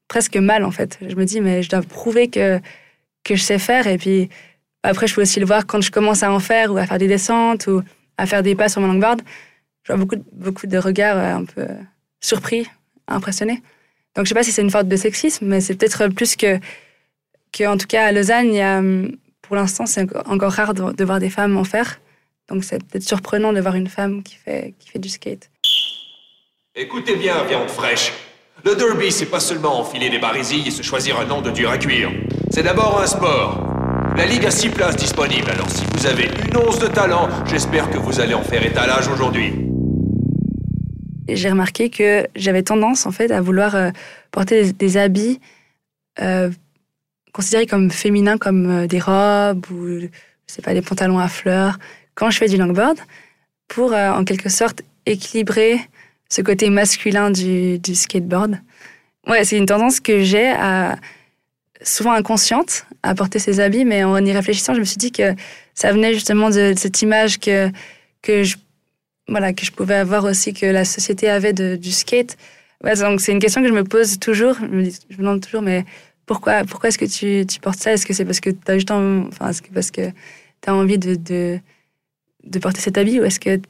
presque 0.06 0.37
mal 0.37 0.65
en 0.65 0.70
fait. 0.70 0.99
Je 1.08 1.17
me 1.17 1.25
dis, 1.25 1.41
mais 1.41 1.62
je 1.62 1.70
dois 1.70 1.81
prouver 1.81 2.29
que, 2.29 2.61
que 3.25 3.37
je 3.37 3.43
sais 3.43 3.58
faire. 3.58 3.87
Et 3.87 3.97
puis 3.97 4.29
après, 4.82 5.06
je 5.06 5.15
peux 5.15 5.23
aussi 5.23 5.41
le 5.41 5.47
voir 5.47 5.67
quand 5.67 5.81
je 5.81 5.91
commence 5.91 6.23
à 6.23 6.31
en 6.31 6.41
faire 6.41 6.75
ou 6.75 6.76
à 6.76 6.85
faire 6.85 6.99
des 6.99 7.08
descentes 7.08 7.67
ou 7.69 7.82
à 8.19 8.26
faire 8.26 8.43
des 8.43 8.55
pas 8.55 8.69
sur 8.69 8.82
mon 8.82 8.88
longboard. 8.88 9.23
Je 9.85 9.93
vois 9.93 9.97
beaucoup, 9.97 10.23
beaucoup 10.32 10.67
de 10.67 10.76
regards 10.76 11.17
euh, 11.17 11.37
un 11.37 11.44
peu 11.44 11.67
surpris, 12.22 12.66
impressionnés. 13.08 13.62
Donc 14.16 14.24
je 14.24 14.30
sais 14.30 14.34
pas 14.34 14.42
si 14.42 14.52
c'est 14.52 14.62
une 14.62 14.70
forme 14.70 14.88
de 14.88 14.96
sexisme, 14.96 15.46
mais 15.46 15.60
c'est 15.60 15.74
peut-être 15.74 16.08
plus 16.08 16.36
que, 16.36 16.58
que, 17.52 17.64
en 17.64 17.76
tout 17.76 17.86
cas 17.86 18.06
à 18.06 18.12
Lausanne, 18.12 18.54
y 18.54 18.62
a, 18.62 18.82
pour 19.42 19.56
l'instant, 19.56 19.84
c'est 19.84 20.06
encore 20.26 20.52
rare 20.52 20.72
de, 20.72 20.92
de, 20.92 21.04
voir 21.04 21.19
des 21.19 21.30
femmes 21.30 21.56
en 21.56 21.64
faire. 21.64 22.00
Donc 22.48 22.64
c'est 22.64 22.82
peut-être 22.82 23.04
surprenant 23.04 23.52
de 23.52 23.60
voir 23.60 23.74
une 23.74 23.88
femme 23.88 24.22
qui 24.22 24.36
fait, 24.36 24.74
qui 24.78 24.88
fait 24.88 24.98
du 24.98 25.08
skate. 25.08 25.50
Écoutez 26.74 27.16
bien, 27.16 27.44
viande 27.44 27.69
fraîche. 27.69 28.12
Le 28.64 28.76
derby, 28.76 29.10
c'est 29.10 29.26
pas 29.26 29.40
seulement 29.40 29.80
enfiler 29.80 30.08
des 30.08 30.19
barésilles 30.19 30.69
et 30.69 30.70
se 30.70 30.82
choisir 30.82 31.19
un 31.19 31.24
nom 31.24 31.42
de 31.42 31.50
dur 31.50 31.70
à 31.70 31.78
cuire. 31.78 32.10
C'est 32.50 32.62
d'abord 32.62 33.00
un 33.00 33.06
sport. 33.06 33.69
La 34.16 34.26
Ligue 34.26 34.46
a 34.46 34.50
six 34.50 34.69
places 34.69 34.96
disponibles, 34.96 35.50
alors 35.50 35.70
si 35.70 35.84
vous 35.92 36.06
avez 36.06 36.24
une 36.24 36.56
once 36.58 36.78
de 36.78 36.86
talent, 36.86 37.28
j'espère 37.46 37.90
que 37.90 37.96
vous 37.96 38.20
allez 38.20 38.34
en 38.34 38.42
faire 38.42 38.64
étalage 38.64 39.08
aujourd'hui. 39.08 39.71
J'ai 41.34 41.50
remarqué 41.50 41.90
que 41.90 42.26
j'avais 42.34 42.62
tendance, 42.62 43.06
en 43.06 43.12
fait, 43.12 43.31
à 43.31 43.40
vouloir 43.40 43.75
euh, 43.75 43.90
porter 44.31 44.73
des, 44.73 44.96
habits 44.96 45.40
euh, 46.20 46.50
considérés 47.32 47.67
comme 47.67 47.90
féminins, 47.90 48.38
comme 48.38 48.70
euh, 48.70 48.87
des 48.87 48.99
robes 48.99 49.64
ou, 49.70 50.00
je 50.00 50.61
pas, 50.62 50.75
des 50.75 50.82
pantalons 50.82 51.19
à 51.19 51.29
fleurs, 51.29 51.79
quand 52.14 52.31
je 52.31 52.38
fais 52.38 52.49
du 52.49 52.56
longboard, 52.56 52.99
pour, 53.69 53.94
en 53.94 54.23
quelque 54.25 54.50
sorte, 54.50 54.82
équilibrer 55.06 55.81
ce 56.29 56.43
côté 56.43 56.69
masculin 56.69 57.31
du, 57.31 57.81
skateboard. 57.94 58.58
Ouais, 59.26 59.44
c'est 59.44 59.56
une 59.56 59.65
tendance 59.65 59.98
que 59.98 60.22
j'ai 60.22 60.55
souvent 61.81 62.12
inconsciente 62.12 62.84
à 63.03 63.15
porter 63.15 63.39
ces 63.39 63.60
habits, 63.60 63.86
mais 63.86 64.05
en 64.05 64.22
y 64.22 64.32
réfléchissant, 64.32 64.74
je 64.74 64.81
me 64.81 64.84
suis 64.84 64.98
dit 64.98 65.10
que 65.10 65.34
ça 65.74 65.91
venait 65.91 66.12
justement 66.12 66.51
de, 66.51 66.74
de 66.74 66.79
cette 66.79 67.01
image 67.01 67.41
que, 67.41 67.70
que, 68.20 68.43
je, 68.43 68.56
voilà, 69.32 69.53
que 69.53 69.65
je 69.67 69.72
pouvais 69.72 69.96
avoir 69.96 70.24
aussi, 70.24 70.55
que 70.55 70.67
la 70.67 70.84
société 70.84 71.29
avait 71.29 71.53
de, 71.53 71.77
du 71.77 71.91
skate. 71.91 72.36
Ouais, 72.84 72.94
donc 72.94 73.20
c'est 73.20 73.32
une 73.32 73.41
question 73.41 73.60
que 73.62 73.69
je 73.69 73.72
me 73.72 73.84
pose 73.84 74.19
toujours. 74.20 74.55
Je 74.60 74.67
me, 74.67 74.82
dis, 74.84 74.98
je 75.10 75.17
me 75.17 75.22
demande 75.22 75.41
toujours, 75.41 75.62
mais 75.62 75.84
pourquoi, 76.27 76.65
pourquoi 76.65 76.89
est-ce 76.89 76.98
que 76.98 77.05
tu, 77.05 77.44
tu 77.46 77.58
portes 77.58 77.81
ça? 77.81 77.93
Est-ce 77.93 78.06
que 78.06 78.12
c'est 78.12 78.24
parce 78.24 78.41
que 78.41 78.51
tu 78.51 78.70
as 78.70 78.74
juste 78.74 78.91
envie, 78.91 79.27
enfin, 79.29 79.48
est-ce 79.51 79.62
que 79.62 79.72
parce 79.72 79.91
que 79.91 80.08
tu 80.60 80.70
as 80.70 80.74
envie 80.74 80.98
de, 80.98 81.17
de, 81.17 81.58
de 82.44 82.58
porter 82.60 82.81
cet 82.81 82.96
habit 82.98 83.20
ou 83.20 83.24
est-ce 83.24 83.41
que 83.41 83.60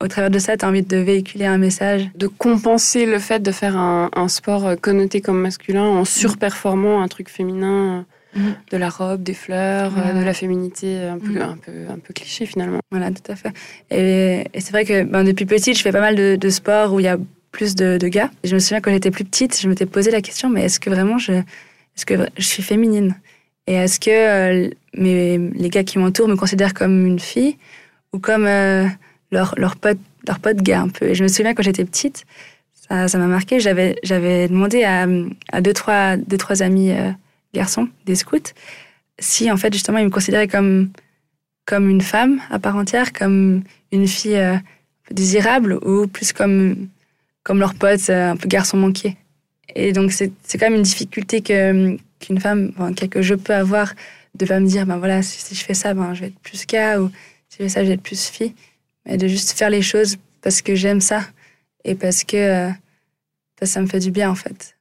au 0.00 0.06
travers 0.06 0.30
de 0.30 0.38
ça, 0.38 0.56
tu 0.56 0.64
as 0.64 0.68
envie 0.68 0.82
de 0.82 0.96
véhiculer 0.96 1.46
un 1.46 1.58
message? 1.58 2.08
De 2.14 2.28
compenser 2.28 3.04
le 3.04 3.18
fait 3.18 3.40
de 3.40 3.50
faire 3.50 3.76
un, 3.76 4.10
un 4.14 4.28
sport 4.28 4.74
connoté 4.80 5.20
comme 5.20 5.40
masculin 5.40 5.82
en 5.82 6.04
surperformant 6.04 7.02
un 7.02 7.08
truc 7.08 7.28
féminin, 7.28 8.06
mmh. 8.34 8.50
de 8.70 8.76
la 8.76 8.88
robe, 8.88 9.22
des 9.22 9.34
fleurs, 9.34 9.92
mmh. 9.92 10.18
de 10.20 10.24
la 10.24 10.34
féminité, 10.34 11.02
un 11.02 11.18
peu, 11.18 11.32
mmh. 11.32 11.42
un, 11.42 11.56
peu, 11.56 11.72
un 11.90 11.98
peu 11.98 12.14
cliché 12.14 12.46
finalement. 12.46 12.80
Voilà, 12.90 13.10
tout 13.10 13.30
à 13.30 13.36
fait. 13.36 13.52
Et, 13.90 14.46
et 14.54 14.60
c'est 14.60 14.72
vrai 14.72 14.84
que 14.84 15.04
ben, 15.04 15.24
depuis 15.24 15.46
petite, 15.46 15.76
je 15.76 15.82
fais 15.82 15.92
pas 15.92 16.00
mal 16.00 16.16
de, 16.16 16.36
de 16.36 16.48
sports 16.50 16.92
où 16.92 17.00
il 17.00 17.04
y 17.04 17.08
a 17.08 17.18
plus 17.52 17.74
de, 17.74 17.98
de, 17.98 18.08
gars. 18.08 18.30
Et 18.42 18.48
je 18.48 18.54
me 18.54 18.60
souviens 18.60 18.80
quand 18.80 18.92
j'étais 18.92 19.10
plus 19.10 19.24
petite, 19.24 19.58
je 19.60 19.68
m'étais 19.68 19.86
posé 19.86 20.10
la 20.10 20.20
question, 20.20 20.48
mais 20.48 20.64
est-ce 20.64 20.80
que 20.80 20.90
vraiment 20.90 21.18
je, 21.18 21.32
est-ce 21.32 22.06
que 22.06 22.14
je 22.36 22.46
suis 22.46 22.62
féminine? 22.62 23.16
Et 23.66 23.74
est-ce 23.74 24.00
que 24.00 24.10
euh, 24.10 24.70
mes, 24.94 25.38
les 25.38 25.68
gars 25.68 25.84
qui 25.84 25.98
m'entourent 25.98 26.28
me 26.28 26.36
considèrent 26.36 26.74
comme 26.74 27.06
une 27.06 27.18
fille 27.18 27.56
ou 28.12 28.18
comme... 28.18 28.46
Euh, 28.46 28.86
leur, 29.30 29.54
leur, 29.58 29.76
pote, 29.76 29.98
leur 30.26 30.38
pote 30.38 30.56
gars 30.56 30.80
un 30.80 30.88
peu? 30.88 31.08
Et 31.08 31.14
je 31.14 31.22
me 31.22 31.28
souviens 31.28 31.54
quand 31.54 31.62
j'étais 31.62 31.84
petite, 31.84 32.24
ça, 32.88 33.06
m'a 33.18 33.26
marqué. 33.26 33.60
J'avais, 33.60 33.96
j'avais 34.02 34.48
demandé 34.48 34.84
à, 34.84 35.06
à 35.52 35.60
deux, 35.60 35.74
trois, 35.74 36.16
deux, 36.16 36.38
trois 36.38 36.62
amis 36.62 36.92
euh, 36.92 37.10
garçons 37.54 37.88
des 38.04 38.14
scouts 38.14 38.52
si, 39.18 39.50
en 39.50 39.56
fait, 39.56 39.72
justement, 39.72 39.98
ils 39.98 40.04
me 40.04 40.10
considéraient 40.10 40.48
comme, 40.48 40.90
comme 41.66 41.88
une 41.90 42.00
femme 42.00 42.40
à 42.50 42.58
part 42.58 42.76
entière, 42.76 43.12
comme 43.12 43.62
une 43.92 44.06
fille 44.06 44.36
euh, 44.36 44.56
désirable 45.10 45.74
ou 45.84 46.06
plus 46.06 46.32
comme, 46.32 46.88
comme 47.42 47.58
leur 47.58 47.74
pote, 47.74 48.10
euh, 48.10 48.30
un 48.30 48.36
peu 48.36 48.48
garçon 48.48 48.76
manqué. 48.76 49.16
Et 49.74 49.92
donc, 49.92 50.12
c'est, 50.12 50.32
quand 50.52 50.66
même 50.66 50.76
une 50.76 50.82
difficulté 50.82 51.42
qu'une 51.42 52.40
femme, 52.40 52.72
bon, 52.76 52.94
que 52.94 53.22
je 53.22 53.34
peux 53.34 53.54
avoir, 53.54 53.94
de 54.34 54.46
pas 54.46 54.60
me 54.60 54.66
dire, 54.66 54.86
ben 54.86 54.98
voilà, 54.98 55.22
si, 55.22 55.54
je 55.54 55.64
fais 55.64 55.74
ça, 55.74 55.94
ben, 55.94 56.14
je 56.14 56.20
vais 56.20 56.26
être 56.28 56.38
plus 56.40 56.66
gars, 56.66 57.00
ou 57.00 57.10
si 57.48 57.58
je 57.58 57.64
fais 57.64 57.68
ça, 57.68 57.82
je 57.82 57.88
vais 57.88 57.94
être 57.94 58.02
plus 58.02 58.28
fille 58.28 58.54
et 59.06 59.16
de 59.16 59.26
juste 59.26 59.52
faire 59.52 59.70
les 59.70 59.82
choses 59.82 60.16
parce 60.42 60.62
que 60.62 60.74
j'aime 60.74 61.00
ça 61.00 61.22
et 61.84 61.94
parce 61.94 62.24
que, 62.24 62.36
euh, 62.36 62.70
parce 63.56 63.70
que 63.70 63.74
ça 63.74 63.80
me 63.80 63.86
fait 63.86 64.00
du 64.00 64.10
bien 64.10 64.30
en 64.30 64.34
fait. 64.34 64.77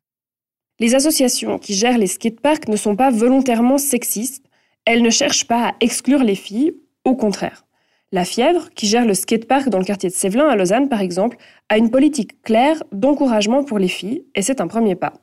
Les 0.80 0.94
associations 0.94 1.58
qui 1.58 1.74
gèrent 1.74 1.98
les 1.98 2.08
skateparks 2.08 2.68
ne 2.68 2.76
sont 2.76 2.96
pas 2.96 3.10
volontairement 3.10 3.78
sexistes, 3.78 4.46
elles 4.86 5.02
ne 5.02 5.10
cherchent 5.10 5.48
pas 5.48 5.70
à 5.70 5.76
exclure 5.82 6.24
les 6.24 6.36
filles, 6.36 6.76
au 7.04 7.16
contraire. 7.16 7.66
La 8.14 8.24
Fièvre, 8.24 8.70
qui 8.74 8.88
gère 8.88 9.06
le 9.06 9.14
skatepark 9.14 9.70
dans 9.70 9.80
le 9.80 9.84
quartier 9.84 10.08
de 10.08 10.14
Sévelin 10.14 10.48
à 10.48 10.56
Lausanne 10.56 10.88
par 10.88 11.02
exemple, 11.02 11.38
a 11.68 11.78
une 11.78 11.90
politique 11.90 12.42
claire 12.42 12.82
d'encouragement 12.94 13.64
pour 13.64 13.80
les 13.80 13.90
filles 13.90 14.24
et 14.34 14.42
c'est 14.42 14.62
un 14.62 14.68
premier 14.68 14.96
pas. 14.96 15.14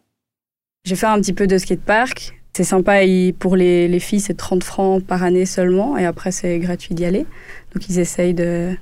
J'ai 0.84 0.96
fait 0.96 1.06
un 1.06 1.18
petit 1.18 1.32
peu 1.32 1.46
de 1.46 1.56
skatepark. 1.56 2.34
C'est 2.52 2.64
sympa, 2.64 3.00
pour 3.38 3.56
les, 3.56 3.99
filles, 4.00 4.20
c'est 4.20 4.37
30 4.37 4.62
francs 4.62 5.02
par 5.02 5.23
année 5.23 5.46
seulement 5.46 5.96
et 5.96 6.04
après 6.04 6.30
c'est 6.30 6.58
gratuit 6.58 6.94
d'y 6.94 7.04
aller. 7.06 7.26
Donc 7.73 7.88
ils 7.88 7.99
essayent 7.99 8.34
de, 8.34 8.76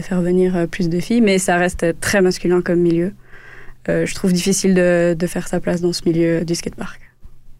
faire 0.00 0.22
venir 0.22 0.56
euh, 0.56 0.66
plus 0.66 0.88
de 0.88 1.00
filles, 1.00 1.20
mais 1.20 1.38
ça 1.38 1.56
reste 1.56 1.98
très 2.00 2.20
masculin 2.20 2.62
comme 2.62 2.80
milieu. 2.80 3.12
Euh, 3.88 4.06
je 4.06 4.14
trouve 4.14 4.32
difficile 4.32 4.74
de, 4.74 5.26
faire 5.26 5.48
sa 5.48 5.60
place 5.60 5.80
dans 5.80 5.92
ce 5.92 6.02
milieu 6.06 6.44
du 6.44 6.54
skatepark. 6.54 7.00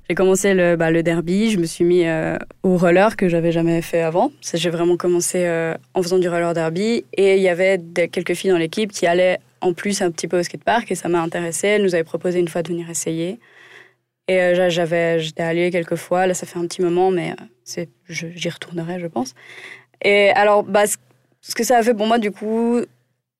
J'ai 0.08 0.14
commencé 0.14 0.52
le, 0.52 0.76
bah, 0.76 0.92
derby, 1.02 1.50
je 1.50 1.58
me 1.58 1.64
suis 1.64 1.84
mis 1.84 2.06
euh, 2.06 2.36
au 2.62 2.76
roller 2.76 3.16
que 3.16 3.28
j'avais 3.28 3.52
jamais 3.52 3.80
fait 3.80 4.02
avant. 4.02 4.32
J'ai 4.42 4.68
vraiment 4.68 4.98
commencé 4.98 5.44
euh, 5.46 5.74
en 5.94 6.02
faisant 6.02 6.18
du 6.18 6.28
roller 6.28 6.52
derby 6.52 7.04
et 7.14 7.36
il 7.36 7.42
y 7.42 7.48
avait 7.48 7.80
quelques 8.12 8.34
filles 8.34 8.50
dans 8.50 8.58
l'équipe 8.58 8.92
qui 8.92 9.06
allaient 9.06 9.38
en 9.62 9.72
plus 9.72 10.02
un 10.02 10.10
petit 10.10 10.28
peu 10.28 10.38
au 10.38 10.42
skatepark 10.42 10.90
et 10.90 10.94
ça 10.94 11.08
m'a 11.08 11.22
intéressé. 11.22 11.68
Elles 11.68 11.82
nous 11.82 11.94
avaient 11.94 12.04
proposé 12.04 12.38
une 12.38 12.48
fois 12.48 12.62
de 12.62 12.68
venir 12.68 12.90
essayer. 12.90 13.38
Et 14.28 14.54
j'avais, 14.70 15.20
j'étais 15.20 15.42
allée 15.42 15.70
quelques 15.70 15.96
fois, 15.96 16.26
là 16.26 16.32
ça 16.32 16.46
fait 16.46 16.58
un 16.58 16.66
petit 16.66 16.80
moment, 16.80 17.10
mais 17.10 17.34
j'y 18.08 18.48
retournerai, 18.48 18.98
je 18.98 19.06
pense. 19.06 19.34
Et 20.02 20.30
alors, 20.30 20.62
bah, 20.62 20.84
ce 21.40 21.54
que 21.54 21.62
ça 21.62 21.78
a 21.78 21.82
fait 21.82 21.92
pour 21.92 22.06
moi, 22.06 22.18
du 22.18 22.30
coup, 22.30 22.80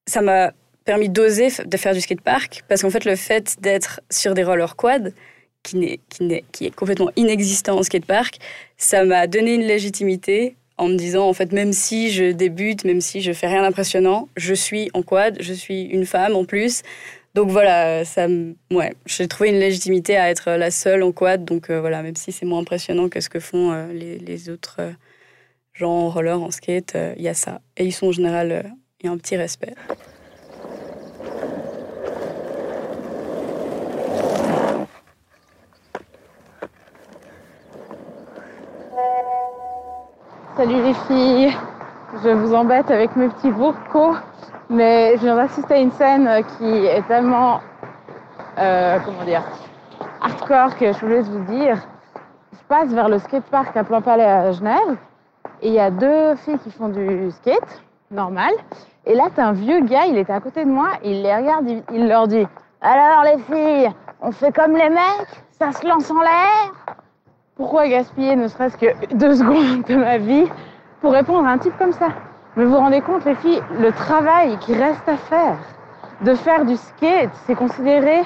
ça 0.07 0.21
m'a 0.21 0.53
permis 0.85 1.09
d'oser 1.09 1.49
de 1.65 1.77
faire 1.77 1.95
du 1.95 2.01
skatepark 2.01 2.65
parce 2.69 2.83
qu'en 2.83 2.91
fait, 2.91 3.05
le 3.05 3.17
fait 3.17 3.57
d'être 3.61 4.01
sur 4.11 4.35
des 4.35 4.45
rollers 4.45 4.77
quad, 4.77 5.15
qui, 5.63 6.01
qui, 6.11 6.45
qui 6.53 6.67
est 6.67 6.75
complètement 6.75 7.11
inexistant 7.17 7.79
en 7.79 7.83
skatepark, 7.83 8.39
ça 8.77 9.05
m'a 9.05 9.27
donné 9.27 9.55
une 9.55 9.63
légitimité 9.63 10.57
en 10.77 10.89
me 10.89 10.97
disant, 10.97 11.29
en 11.29 11.33
fait, 11.33 11.53
même 11.53 11.73
si 11.73 12.11
je 12.11 12.33
débute, 12.33 12.85
même 12.85 13.01
si 13.01 13.21
je 13.21 13.33
fais 13.33 13.47
rien 13.47 13.63
d'impressionnant, 13.63 14.29
je 14.37 14.55
suis 14.55 14.91
en 14.93 15.03
quad, 15.03 15.37
je 15.41 15.53
suis 15.53 15.83
une 15.83 16.05
femme 16.05 16.35
en 16.35 16.45
plus. 16.45 16.83
Donc 17.35 17.51
voilà, 17.51 18.05
ça, 18.05 18.29
ouais, 18.71 18.95
j'ai 19.07 19.27
trouvé 19.27 19.51
une 19.51 19.59
légitimité 19.59 20.17
à 20.17 20.31
être 20.31 20.51
la 20.53 20.71
seule 20.71 21.03
en 21.03 21.13
quad. 21.13 21.45
Donc 21.45 21.71
euh, 21.71 21.81
voilà, 21.81 22.03
même 22.03 22.17
si 22.17 22.33
c'est 22.33 22.47
moins 22.47 22.61
impressionnant 22.61 23.09
que 23.09 23.21
ce 23.21 23.29
que 23.29 23.41
font 23.41 23.73
euh, 23.73 23.93
les, 23.93 24.19
les, 24.19 24.51
autres 24.51 24.77
euh, 24.81 24.93
gens 25.73 25.91
en 25.91 26.11
roller, 26.11 26.41
en 26.41 26.51
skate, 26.51 26.97
il 27.17 27.23
y 27.23 27.29
a 27.29 27.35
ça. 27.35 27.61
Et 27.77 27.85
ils 27.85 27.93
sont 27.93 28.09
en 28.09 28.13
général, 28.13 28.73
il 29.01 29.07
y 29.07 29.09
a 29.09 29.13
un 29.13 29.19
petit 29.19 29.37
respect. 29.37 29.75
Salut 40.57 40.83
les 40.83 40.95
filles, 40.95 41.53
je 42.23 42.29
vous 42.29 42.55
embête 42.55 42.89
avec 42.89 43.17
mes 43.17 43.29
petits 43.29 43.51
vocaux, 43.51 44.15
mais 44.71 45.17
je 45.17 45.23
viens 45.23 45.35
d'assister 45.35 45.75
à 45.75 45.79
une 45.79 45.91
scène 45.91 46.31
qui 46.57 46.87
est 46.87 47.03
tellement, 47.09 47.59
euh, 48.59 49.01
comment 49.05 49.25
dire, 49.25 49.43
hardcore 50.21 50.77
que 50.77 50.93
je 50.93 50.99
voulais 51.01 51.23
vous 51.23 51.41
dire. 51.47 51.79
Je 52.53 52.59
passe 52.69 52.89
vers 52.91 53.09
le 53.09 53.19
skatepark 53.19 53.77
à 53.77 53.83
Plan 53.83 54.01
Palais 54.01 54.23
à 54.23 54.53
Genève 54.53 54.97
et 55.61 55.69
il 55.69 55.75
y 55.75 55.81
a 55.81 55.91
deux 55.91 56.37
filles 56.37 56.61
qui 56.61 56.71
font 56.71 56.89
du 56.89 57.33
skate, 57.33 57.83
normal. 58.13 58.53
Et 59.07 59.17
là, 59.17 59.25
t'as 59.35 59.47
un 59.47 59.53
vieux 59.55 59.81
gars, 59.81 60.07
il 60.07 60.17
était 60.19 60.33
à 60.33 60.41
côté 60.41 60.65
de 60.65 60.71
moi, 60.71 60.91
il 61.03 61.23
les 61.23 61.35
regarde, 61.35 61.67
il 61.93 62.07
leur 62.07 62.29
dit 62.29 62.47
Alors 62.81 63.25
les 63.25 63.39
filles, 63.39 63.93
on 64.21 64.31
fait 64.31 64.55
comme 64.55 64.77
les 64.77 64.89
mecs, 64.89 65.43
ça 65.59 65.73
se 65.73 65.85
lance 65.85 66.09
en 66.13 66.21
l'air? 66.21 66.95
Pourquoi 67.57 67.89
gaspiller 67.89 68.37
ne 68.37 68.49
serait-ce 68.49 68.77
que 68.77 69.15
deux 69.15 69.35
secondes 69.37 69.85
de 69.85 69.97
ma 69.97 70.19
vie 70.19 70.47
pour 71.01 71.13
répondre 71.13 71.47
à 71.47 71.53
un 71.53 71.59
type 71.59 71.77
comme 71.79 71.93
ça? 71.93 72.09
Mais 72.57 72.65
vous 72.65 72.71
vous 72.71 72.77
rendez 72.77 73.01
compte, 73.01 73.25
les 73.25 73.35
filles, 73.37 73.61
le 73.79 73.91
travail 73.93 74.59
qui 74.59 74.75
reste 74.75 75.09
à 75.09 75.17
faire, 75.17 75.59
de 76.25 76.35
faire 76.35 76.65
du 76.65 76.77
skate, 76.77 77.31
c'est 77.47 77.55
considéré 77.55 78.23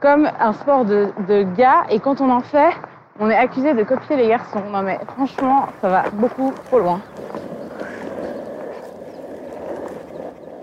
comme 0.00 0.30
un 0.38 0.52
sport 0.52 0.84
de, 0.84 1.12
gars, 1.56 1.84
et 1.90 1.98
quand 1.98 2.20
on 2.20 2.30
en 2.30 2.40
fait, 2.40 2.74
on 3.20 3.30
est 3.30 3.36
accusé 3.36 3.74
de 3.74 3.82
copier 3.82 4.16
les 4.16 4.28
garçons. 4.28 4.62
Non 4.70 4.82
mais 4.82 4.98
franchement, 5.14 5.66
ça 5.80 5.88
va 5.88 6.04
beaucoup 6.12 6.52
trop 6.66 6.78
loin. 6.78 7.00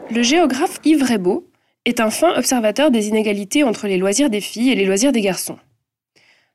Le 0.10 0.22
géographe 0.22 0.80
Yves 0.86 1.04
Rebaud 1.04 1.46
est 1.84 2.00
un 2.00 2.10
fin 2.10 2.34
observateur 2.38 2.92
des 2.92 3.10
inégalités 3.10 3.64
entre 3.64 3.88
les 3.88 3.98
loisirs 3.98 4.30
des 4.30 4.42
filles 4.42 4.72
et 4.72 4.76
les 4.76 4.86
loisirs 4.86 5.12
des 5.12 5.22
garçons 5.22 5.58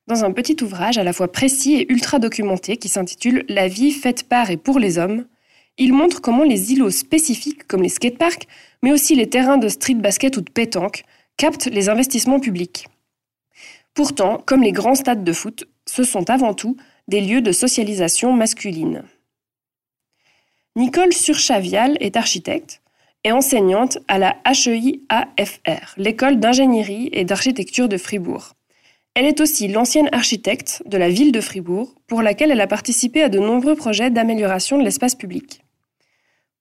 dans 0.07 0.25
un 0.25 0.33
petit 0.33 0.57
ouvrage 0.63 0.99
à 0.99 1.05
la 1.05 1.13
fois 1.13 1.31
précis 1.31 1.75
et 1.75 1.93
ultra 1.93 2.19
documenté 2.19 2.77
qui 2.77 2.89
s'intitule 2.89 3.45
La 3.49 3.69
vie 3.69 3.93
faite 3.93 4.25
par 4.29 4.51
et 4.51 4.57
pour 4.57 4.79
les 4.79 4.99
hommes. 4.99 5.27
Il 5.79 5.93
montre 5.93 6.21
comment 6.21 6.43
les 6.43 6.73
îlots 6.73 6.91
spécifiques 6.91 7.67
comme 7.67 7.83
les 7.83 7.89
skateparks, 7.89 8.47
mais 8.83 8.93
aussi 8.93 9.15
les 9.15 9.29
terrains 9.29 9.59
de 9.59 9.69
street 9.69 9.95
basket 9.95 10.37
ou 10.37 10.41
de 10.41 10.51
pétanque, 10.51 11.05
captent 11.37 11.67
les 11.67 11.89
investissements 11.89 12.41
publics. 12.41 12.87
Pourtant, 13.95 14.43
comme 14.45 14.63
les 14.63 14.73
grands 14.73 14.95
stades 14.95 15.25
de 15.25 15.33
foot, 15.33 15.65
ce 15.87 16.05
sont 16.05 16.29
avant 16.31 16.55
tout 16.55 16.77
des 17.09 17.21
lieux 17.21 17.41
de 17.41 17.53
socialisation 17.53 18.33
masculine. 18.33 19.05
Nicole 20.77 21.13
Surchavial 21.13 21.97
est 22.01 22.17
architecte 22.17 22.81
et 23.25 23.33
enseignante 23.33 23.99
à 24.09 24.19
la 24.19 24.37
HEI-AFR, 24.45 25.95
l'école 25.97 26.39
d'ingénierie 26.39 27.11
et 27.13 27.25
d'architecture 27.25 27.89
de 27.89 27.97
Fribourg. 27.97 28.55
Elle 29.15 29.27
est 29.27 29.41
aussi 29.41 29.69
l'ancienne 29.69 30.09
architecte 30.13 30.83
de 30.87 30.97
la 30.97 31.09
ville 31.09 31.33
de 31.33 31.41
Fribourg, 31.41 31.95
pour 32.07 32.23
laquelle 32.23 32.51
elle 32.51 32.61
a 32.61 32.67
participé 32.67 33.23
à 33.23 33.29
de 33.29 33.39
nombreux 33.39 33.75
projets 33.75 34.11
d'amélioration 34.11 34.79
de 34.79 34.85
l'espace 34.85 35.15
public. 35.15 35.63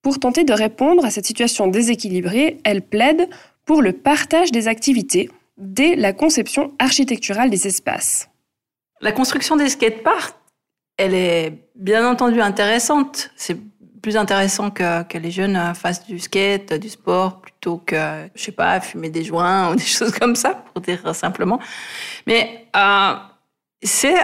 Pour 0.01 0.20
tenter 0.20 0.44
de 0.44 0.53
répondre 0.53 1.06
à 1.06 1.12
cette 1.12 1.25
situation 1.25 1.68
déséquilibrée, 1.68 2.58
elle 2.63 2.82
plaide 2.82 3.29
pour 3.65 3.82
le 3.82 3.94
partage 3.94 4.51
des 4.51 4.68
activités 4.68 5.29
dès 5.58 5.96
la 5.96 6.13
conception 6.13 6.74
architecturale 6.79 7.50
des 7.50 7.68
espaces. 7.68 8.29
La 9.01 9.12
construction 9.12 9.56
des 9.56 9.70
skateparks, 9.70 10.36
elle 10.98 11.13
est 11.13 11.53
bien 11.75 12.10
entendu 12.10 12.41
intéressante. 12.41 13.32
Plus 14.01 14.18
intéressant 14.18 14.70
que, 14.72 15.03
que, 15.03 15.18
les 15.18 15.32
jeunes 15.32 15.74
fassent 15.75 16.06
du 16.06 16.20
skate, 16.20 16.74
du 16.74 16.89
sport, 16.89 17.41
plutôt 17.41 17.77
que, 17.77 18.29
je 18.36 18.44
sais 18.44 18.51
pas, 18.51 18.79
fumer 18.79 19.10
des 19.10 19.24
joints 19.24 19.72
ou 19.72 19.75
des 19.77 19.84
choses 19.84 20.12
comme 20.12 20.36
ça, 20.36 20.53
pour 20.53 20.82
dire 20.82 21.15
simplement. 21.15 21.60
Mais 22.27 22.68
euh, 22.75 23.13
c'est 23.82 24.18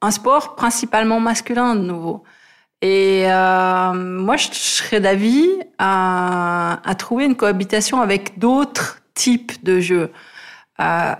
un 0.00 0.10
sport 0.10 0.56
principalement 0.56 1.20
masculin, 1.20 1.74
de 1.74 1.82
nouveau. 1.82 2.24
Et 2.82 3.24
euh, 3.26 3.92
moi, 3.92 4.36
je 4.36 4.48
serais 4.52 5.00
d'avis 5.00 5.48
à, 5.78 6.80
trouver 6.98 7.24
une 7.24 7.36
cohabitation 7.36 8.00
avec 8.00 8.38
d'autres 8.38 9.00
types 9.14 9.62
de 9.62 9.78
jeux. 9.78 10.10
Euh, 10.80 11.14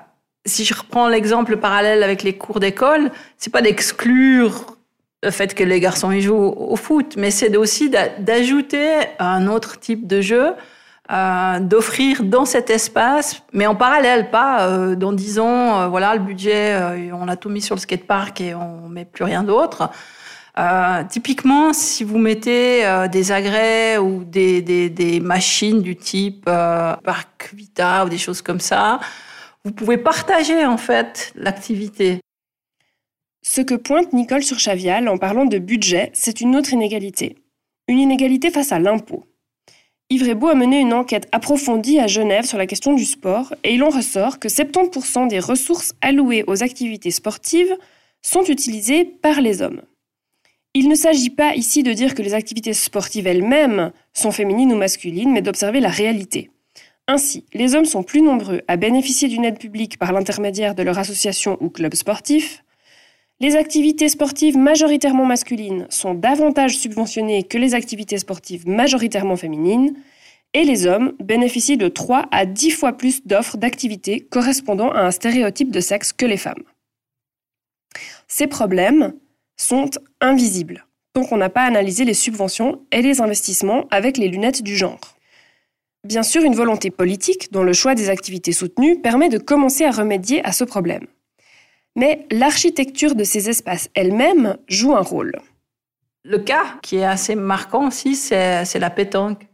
si 0.45 0.65
je 0.65 0.75
reprends 0.75 1.09
l'exemple 1.09 1.57
parallèle 1.57 2.03
avec 2.03 2.25
les 2.25 2.37
cours 2.37 2.59
d'école, 2.59 3.13
c'est 3.37 3.53
pas 3.53 3.63
d'exclure 3.63 4.77
le 5.23 5.31
fait 5.31 5.55
que 5.55 5.63
les 5.63 5.81
garçons 5.81 6.11
y 6.11 6.21
jouent 6.21 6.55
au 6.57 6.77
foot, 6.77 7.15
mais 7.17 7.31
c'est 7.31 7.57
aussi 7.57 7.91
d'ajouter 7.91 8.89
un 9.19 9.47
autre 9.47 9.79
type 9.79 10.07
de 10.07 10.21
jeu, 10.21 10.53
euh, 11.11 11.61
d'offrir 11.61 12.25
dans 12.25 12.45
cet 12.45 12.71
espace, 12.71 13.43
mais 13.53 13.67
en 13.67 13.75
parallèle, 13.75 14.31
pas 14.31 14.67
euh, 14.67 14.97
dans 14.97 15.13
disant, 15.13 15.81
euh, 15.81 15.89
voilà, 15.89 16.15
le 16.15 16.21
budget, 16.21 16.75
euh, 16.75 17.11
on 17.13 17.29
a 17.29 17.37
tout 17.37 17.51
mis 17.51 17.61
sur 17.61 17.75
le 17.75 17.81
skatepark 17.81 18.41
et 18.41 18.55
on 18.55 18.89
met 18.89 19.05
plus 19.05 19.25
rien 19.25 19.43
d'autre. 19.43 19.91
Typiquement, 21.09 21.73
si 21.73 22.05
vous 22.05 22.19
mettez 22.19 22.85
des 23.11 23.33
agrès 23.33 23.97
ou 23.97 24.23
des, 24.23 24.61
des, 24.61 24.91
des, 24.91 25.19
machines 25.19 25.81
du 25.81 25.97
type 25.97 26.45
Parc 26.45 27.55
Vita 27.55 28.05
ou 28.05 28.11
des 28.11 28.19
choses 28.19 28.43
comme 28.43 28.61
ça, 28.61 29.01
vous 29.65 29.73
pouvez 29.73 29.97
partager 29.97 30.67
en 30.67 30.77
fait 30.77 31.33
l'activité. 31.37 32.21
Ce 33.43 33.61
que 33.61 33.75
pointe 33.75 34.13
Nicole 34.13 34.45
Surchavial 34.45 35.09
en 35.09 35.19
parlant 35.19 35.45
de 35.45 35.59
budget, 35.59 36.11
c'est 36.15 36.41
une 36.41 36.55
autre 36.55 36.73
inégalité. 36.73 37.37
Une 37.89 37.99
inégalité 37.99 38.51
face 38.51 38.71
à 38.71 38.79
l'impôt. 38.79 39.25
Yves 40.11 40.29
Rebaud 40.29 40.49
a 40.49 40.55
mené 40.55 40.79
une 40.79 40.93
enquête 40.93 41.29
approfondie 41.33 41.99
à 41.99 42.07
Genève 42.07 42.45
sur 42.45 42.59
la 42.59 42.67
question 42.67 42.93
du 42.93 43.05
sport 43.05 43.53
et 43.65 43.75
il 43.75 43.83
en 43.83 43.89
ressort 43.89 44.39
que 44.39 44.49
70% 44.49 45.27
des 45.27 45.41
ressources 45.41 45.95
allouées 46.01 46.45
aux 46.47 46.63
activités 46.63 47.11
sportives 47.11 47.75
sont 48.21 48.45
utilisées 48.45 49.05
par 49.05 49.41
les 49.41 49.61
hommes. 49.61 49.83
Il 50.75 50.89
ne 50.89 50.95
s'agit 50.95 51.31
pas 51.31 51.55
ici 51.57 51.83
de 51.83 51.93
dire 51.93 52.15
que 52.15 52.23
les 52.23 52.35
activités 52.35 52.75
sportives 52.75 53.27
elles-mêmes 53.27 53.91
sont 54.13 54.31
féminines 54.31 54.73
ou 54.73 54.77
masculines, 54.77 55.33
mais 55.33 55.43
d'observer 55.43 55.81
la 55.81 55.89
réalité. 55.89 56.51
Ainsi, 57.09 57.45
les 57.53 57.75
hommes 57.75 57.85
sont 57.85 58.05
plus 58.05 58.23
nombreux 58.23 58.63
à 58.69 58.77
bénéficier 58.77 59.29
d'une 59.29 59.45
aide 59.45 59.59
publique 59.59 59.99
par 59.99 60.13
l'intermédiaire 60.13 60.75
de 60.75 60.83
leur 60.83 60.99
association 60.99 61.59
ou 61.61 61.69
club 61.69 61.95
sportif, 61.95 62.63
les 63.41 63.57
activités 63.57 64.09
sportives 64.09 64.57
majoritairement 64.57 65.25
masculines 65.25 65.87
sont 65.91 66.15
davantage 66.15 66.79
subventionnées 66.79 67.43
que 67.43 67.59
les 67.59 67.75
activités 67.75 68.19
sportives 68.19 68.69
majoritairement 68.69 69.37
féminines, 69.37 69.97
et 70.55 70.65
les 70.65 70.87
hommes 70.87 71.13
bénéficient 71.19 71.77
de 71.77 71.89
3 71.89 72.27
à 72.31 72.47
10 72.47 72.71
fois 72.71 72.93
plus 72.93 73.27
d'offres 73.27 73.57
d'activités 73.57 74.21
correspondant 74.21 74.91
à 74.91 75.01
un 75.01 75.11
stéréotype 75.11 75.71
de 75.71 75.81
sexe 75.81 76.13
que 76.13 76.27
les 76.27 76.37
femmes. 76.37 76.63
Ces 78.29 78.47
problèmes 78.47 79.15
sont 79.57 79.91
invisibles, 80.21 80.87
tant 81.15 81.25
qu'on 81.25 81.37
n'a 81.37 81.49
pas 81.49 81.65
analysé 81.65 82.05
les 82.05 82.15
subventions 82.15 82.85
et 82.93 83.03
les 83.03 83.21
investissements 83.21 83.87
avec 83.91 84.19
les 84.19 84.29
lunettes 84.29 84.63
du 84.63 84.77
genre. 84.77 85.01
Bien 86.05 86.23
sûr, 86.23 86.43
une 86.43 86.55
volonté 86.55 86.91
politique, 86.91 87.53
dont 87.53 87.63
le 87.63 87.73
choix 87.73 87.95
des 87.95 88.11
activités 88.11 88.53
soutenues, 88.53 89.01
permet 89.01 89.29
de 89.29 89.39
commencer 89.39 89.85
à 89.85 89.91
remédier 89.91 90.45
à 90.45 90.53
ce 90.53 90.65
problème. 90.65 91.07
Mais 91.97 92.27
l'architecture 92.31 93.15
de 93.15 93.25
ces 93.25 93.49
espaces 93.49 93.91
elle-même 93.95 94.57
joue 94.69 94.95
un 94.95 95.03
rôle. 95.03 95.33
Le 96.25 96.39
cas 96.39 96.79
qui 96.83 96.97
est 96.97 97.05
assez 97.05 97.35
marquant 97.35 97.89
aussi, 97.89 98.15
c'est 98.15 98.79
la 98.79 98.91
pétanque. 98.91 99.49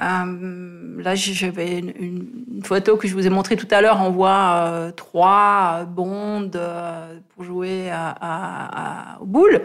Euh, 0.00 1.02
là, 1.02 1.14
j'avais 1.16 1.78
une, 1.78 2.62
photo 2.62 2.96
que 2.96 3.08
je 3.08 3.14
vous 3.14 3.26
ai 3.26 3.30
montrée 3.30 3.56
tout 3.56 3.66
à 3.70 3.80
l'heure. 3.80 4.00
On 4.00 4.10
voit 4.10 4.68
euh, 4.68 4.90
trois 4.92 5.84
bondes 5.88 6.56
euh, 6.56 7.18
pour 7.34 7.44
jouer 7.44 7.90
à, 7.90 9.18
aux 9.20 9.26
boules. 9.26 9.62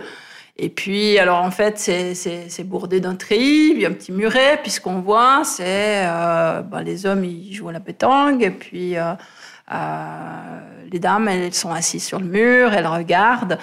Et 0.58 0.70
puis, 0.70 1.18
alors 1.20 1.44
en 1.44 1.52
fait, 1.52 1.78
c'est 1.78 2.64
bordé 2.64 3.00
d'un 3.00 3.18
y 3.30 3.86
a 3.86 3.90
un 3.90 3.94
petit 3.94 4.12
muret. 4.12 4.60
Puis 4.62 4.72
ce 4.72 4.82
qu'on 4.82 5.02
voit, 5.02 5.44
c'est 5.44 6.04
ben, 6.04 6.82
les 6.84 7.06
hommes, 7.06 7.26
ils 7.26 7.54
jouent 7.54 7.70
à 7.70 7.74
la 7.74 7.80
pétanque. 7.80 8.42
Et 8.42 8.52
puis 8.52 8.96
les 9.70 11.00
dames, 11.00 11.28
elles 11.28 11.54
sont 11.54 11.72
assises 11.72 12.04
sur 12.04 12.20
le 12.20 12.26
mur, 12.26 12.74
elles 12.74 12.88
regardent. 12.88 13.58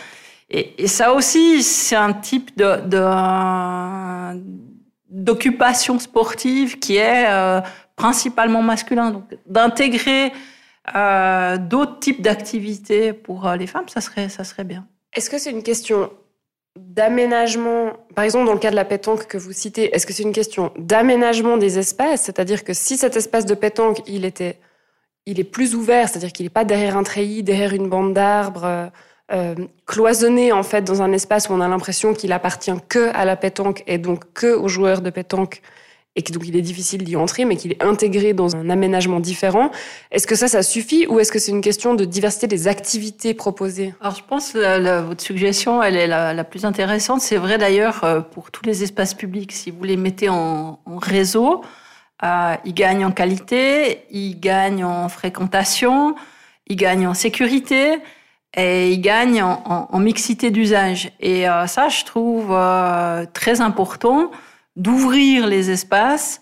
Et, 0.51 0.89
ça 0.89 1.13
aussi, 1.13 1.63
c'est 1.63 1.97
un 1.97 2.13
type 2.13 2.61
d'occupation 5.09 5.99
sportive 5.99 6.79
qui 6.79 6.97
est 6.97 7.27
euh, 7.29 7.61
principalement 7.95 8.63
masculin. 8.63 9.13
Donc 9.13 9.25
d'intégrer 9.47 10.33
euh, 10.97 11.57
d'autres 11.57 12.01
types 12.01 12.21
d'activités 12.21 13.13
pour 13.13 13.47
euh, 13.47 13.57
les 13.57 13.69
femmes, 13.69 13.89
ça 13.89 14.01
serait, 14.01 14.29
ça 14.29 14.43
serait 14.43 14.65
bien. 14.65 14.87
Est-ce 15.15 15.31
que 15.31 15.39
c'est 15.39 15.51
une 15.51 15.63
question 15.63 16.11
d'aménagement, 16.77 17.93
par 18.15 18.25
exemple 18.25 18.47
dans 18.47 18.53
le 18.53 18.59
cas 18.59 18.71
de 18.71 18.77
la 18.77 18.85
pétanque 18.85 19.27
que 19.27 19.39
vous 19.39 19.53
citez, 19.53 19.95
est-ce 19.95 20.07
que 20.07 20.13
c'est 20.13 20.23
une 20.23 20.33
question 20.33 20.73
d'aménagement 20.79 21.59
des 21.59 21.79
espaces? 21.79 22.23
C'est-à-dire 22.23 22.65
que 22.65 22.73
si 22.73 22.97
cet 22.97 23.17
espace 23.17 23.45
de 23.45 23.55
pétanque, 23.55 24.01
il, 24.07 24.25
était, 24.25 24.59
il 25.31 25.41
est 25.41 25.45
plus 25.45 25.75
ouvert, 25.75 26.09
c'est-à-dire 26.09 26.33
qu'il 26.33 26.47
n'est 26.47 26.51
pas 26.51 26.65
derrière 26.65 26.97
un 26.97 27.03
treillis, 27.03 27.43
derrière 27.43 27.73
une 27.73 27.89
bande 27.89 28.15
d'arbres, 28.15 28.91
euh, 29.33 29.55
cloisonné 29.87 30.51
en 30.53 30.65
fait 30.65 30.83
dans 30.83 31.03
un 31.03 31.13
espace 31.13 31.49
où 31.49 31.53
on 31.53 31.61
a 31.61 31.69
l'impression 31.69 32.15
qu'il 32.15 32.33
appartient 32.33 32.73
que 32.89 33.15
à 33.15 33.25
la 33.25 33.37
pétanque 33.37 33.85
et 33.87 33.99
donc 33.99 34.25
que 34.35 34.53
aux 34.53 34.67
joueurs 34.67 35.03
de 35.03 35.11
pétanque 35.11 35.63
et 36.17 36.23
que 36.23 36.33
donc 36.33 36.47
il 36.47 36.57
est 36.57 36.63
difficile 36.63 37.05
d'y 37.05 37.15
entrer, 37.15 37.45
mais 37.45 37.57
qu'il 37.57 37.73
est 37.73 37.83
intégré 37.83 38.33
dans 38.33 38.57
un 38.57 38.69
aménagement 38.69 39.21
différent. 39.21 39.71
Est-ce 40.11 40.27
que 40.27 40.35
ça, 40.35 40.49
ça 40.49 40.63
suffit 40.63 41.07
ou 41.07 41.21
est-ce 41.21 41.31
que 41.31 41.39
c'est 41.39 41.53
une 41.53 41.61
question 41.61 41.95
de 41.95 42.05
diversité 42.05 42.49
des 42.49 42.67
activités 42.67 43.33
proposées? 43.33 43.95
Alors 44.01 44.17
je 44.17 44.23
pense 44.29 44.53
que 44.53 45.01
votre 45.03 45.23
suggestion, 45.23 45.83
elle 45.83 45.97
est 45.97 46.09
la, 46.09 46.45
plus 46.45 46.65
intéressante. 46.65 47.21
C'est 47.21 47.37
vrai 47.37 47.59
d'ailleurs 47.59 48.03
euh, 48.03 48.21
pour 48.21 48.51
tous 48.51 48.65
les 48.67 48.83
espaces 48.83 49.15
publics. 49.15 49.53
Si 49.53 49.71
vous 49.71 49.85
les 49.85 49.97
mettez 49.97 50.29
en, 50.29 50.81
réseau, 51.01 51.63
euh, 52.23 52.57
ils 52.65 52.75
gagnent 52.75 53.07
en 53.07 53.13
qualité, 53.13 54.05
ils 54.11 54.39
gagnent 54.39 54.85
en 54.85 55.09
fréquentation, 55.09 56.15
ils 56.67 56.77
gagnent 56.77 57.09
en 57.09 57.15
sécurité 57.15 57.99
et 58.57 58.93
ils 58.93 59.01
gagnent 59.01 59.43
en, 59.43 59.99
mixité 59.99 60.51
d'usage. 60.51 61.13
Et 61.21 61.49
euh, 61.49 61.67
ça, 61.67 61.89
je 61.89 62.05
trouve 62.05 62.49
euh, 62.51 63.25
très 63.33 63.61
important 63.61 64.31
d'ouvrir 64.77 65.47
les 65.47 65.71
espaces. 65.71 66.41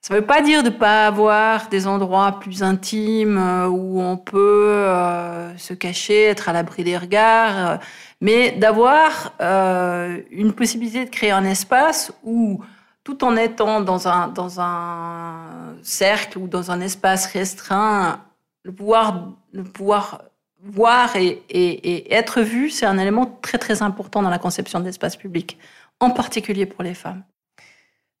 Ça 0.00 0.14
ne 0.14 0.20
veut 0.20 0.26
pas 0.26 0.40
dire 0.42 0.62
de 0.62 0.70
ne 0.70 0.74
pas 0.74 1.06
avoir 1.06 1.68
des 1.68 1.86
endroits 1.86 2.38
plus 2.40 2.62
intimes 2.62 3.36
euh, 3.36 3.66
où 3.66 4.00
on 4.00 4.16
peut 4.16 4.86
se 5.56 5.74
cacher, 5.74 6.24
être 6.24 6.48
à 6.48 6.52
l'abri 6.52 6.84
des 6.84 6.96
regards, 6.96 7.80
mais 8.20 8.52
d'avoir 8.52 9.34
une 10.30 10.52
possibilité 10.52 11.04
de 11.04 11.10
créer 11.10 11.32
un 11.32 11.44
espace 11.44 12.12
où, 12.22 12.62
tout 13.04 13.24
en 13.24 13.36
étant 13.36 13.80
dans 13.80 14.08
un, 14.08 15.76
cercle 15.82 16.38
ou 16.38 16.46
dans 16.46 16.70
un 16.70 16.80
espace 16.80 17.26
restreint, 17.26 18.20
le 18.62 18.72
pouvoir, 18.72 19.30
le 19.52 19.64
pouvoir 19.64 20.22
voir 20.62 21.16
et, 21.16 22.14
être 22.14 22.42
vu, 22.42 22.70
c'est 22.70 22.86
un 22.86 22.98
élément 22.98 23.38
très 23.40 23.58
très 23.58 23.82
important 23.82 24.22
dans 24.22 24.30
la 24.30 24.38
conception 24.38 24.80
de 24.80 24.84
l'espace 24.84 25.16
public, 25.16 25.58
en 26.00 26.10
particulier 26.10 26.66
pour 26.66 26.82
les 26.82 26.94
femmes. 26.94 27.24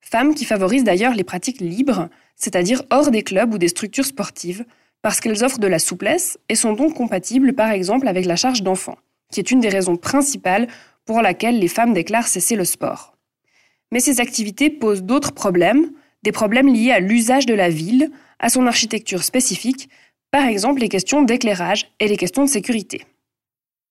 Femmes 0.00 0.34
qui 0.34 0.44
favorisent 0.44 0.84
d'ailleurs 0.84 1.14
les 1.14 1.24
pratiques 1.24 1.60
libres, 1.60 2.08
c'est-à-dire 2.34 2.82
hors 2.90 3.10
des 3.10 3.22
clubs 3.22 3.52
ou 3.52 3.58
des 3.58 3.68
structures 3.68 4.06
sportives, 4.06 4.64
parce 5.02 5.20
qu'elles 5.20 5.44
offrent 5.44 5.58
de 5.60 5.66
la 5.66 5.78
souplesse 5.78 6.38
et 6.48 6.54
sont 6.54 6.72
donc 6.72 6.94
compatibles 6.94 7.52
par 7.52 7.70
exemple 7.70 8.08
avec 8.08 8.24
la 8.24 8.36
charge 8.36 8.62
d'enfant, 8.62 8.96
qui 9.30 9.40
est 9.40 9.50
une 9.50 9.60
des 9.60 9.68
raisons 9.68 9.96
principales 9.96 10.68
pour 11.04 11.20
laquelle 11.20 11.58
les 11.58 11.68
femmes 11.68 11.92
déclarent 11.92 12.28
cesser 12.28 12.56
le 12.56 12.64
sport. 12.64 13.14
Mais 13.92 14.00
ces 14.00 14.20
activités 14.20 14.70
posent 14.70 15.02
d'autres 15.02 15.32
problèmes, 15.32 15.90
des 16.22 16.32
problèmes 16.32 16.72
liés 16.72 16.92
à 16.92 17.00
l'usage 17.00 17.46
de 17.46 17.54
la 17.54 17.68
ville, 17.68 18.10
à 18.38 18.48
son 18.48 18.66
architecture 18.66 19.24
spécifique, 19.24 19.88
par 20.30 20.44
exemple, 20.44 20.80
les 20.80 20.88
questions 20.88 21.22
d'éclairage 21.22 21.90
et 21.98 22.06
les 22.06 22.16
questions 22.16 22.44
de 22.44 22.48
sécurité. 22.48 23.04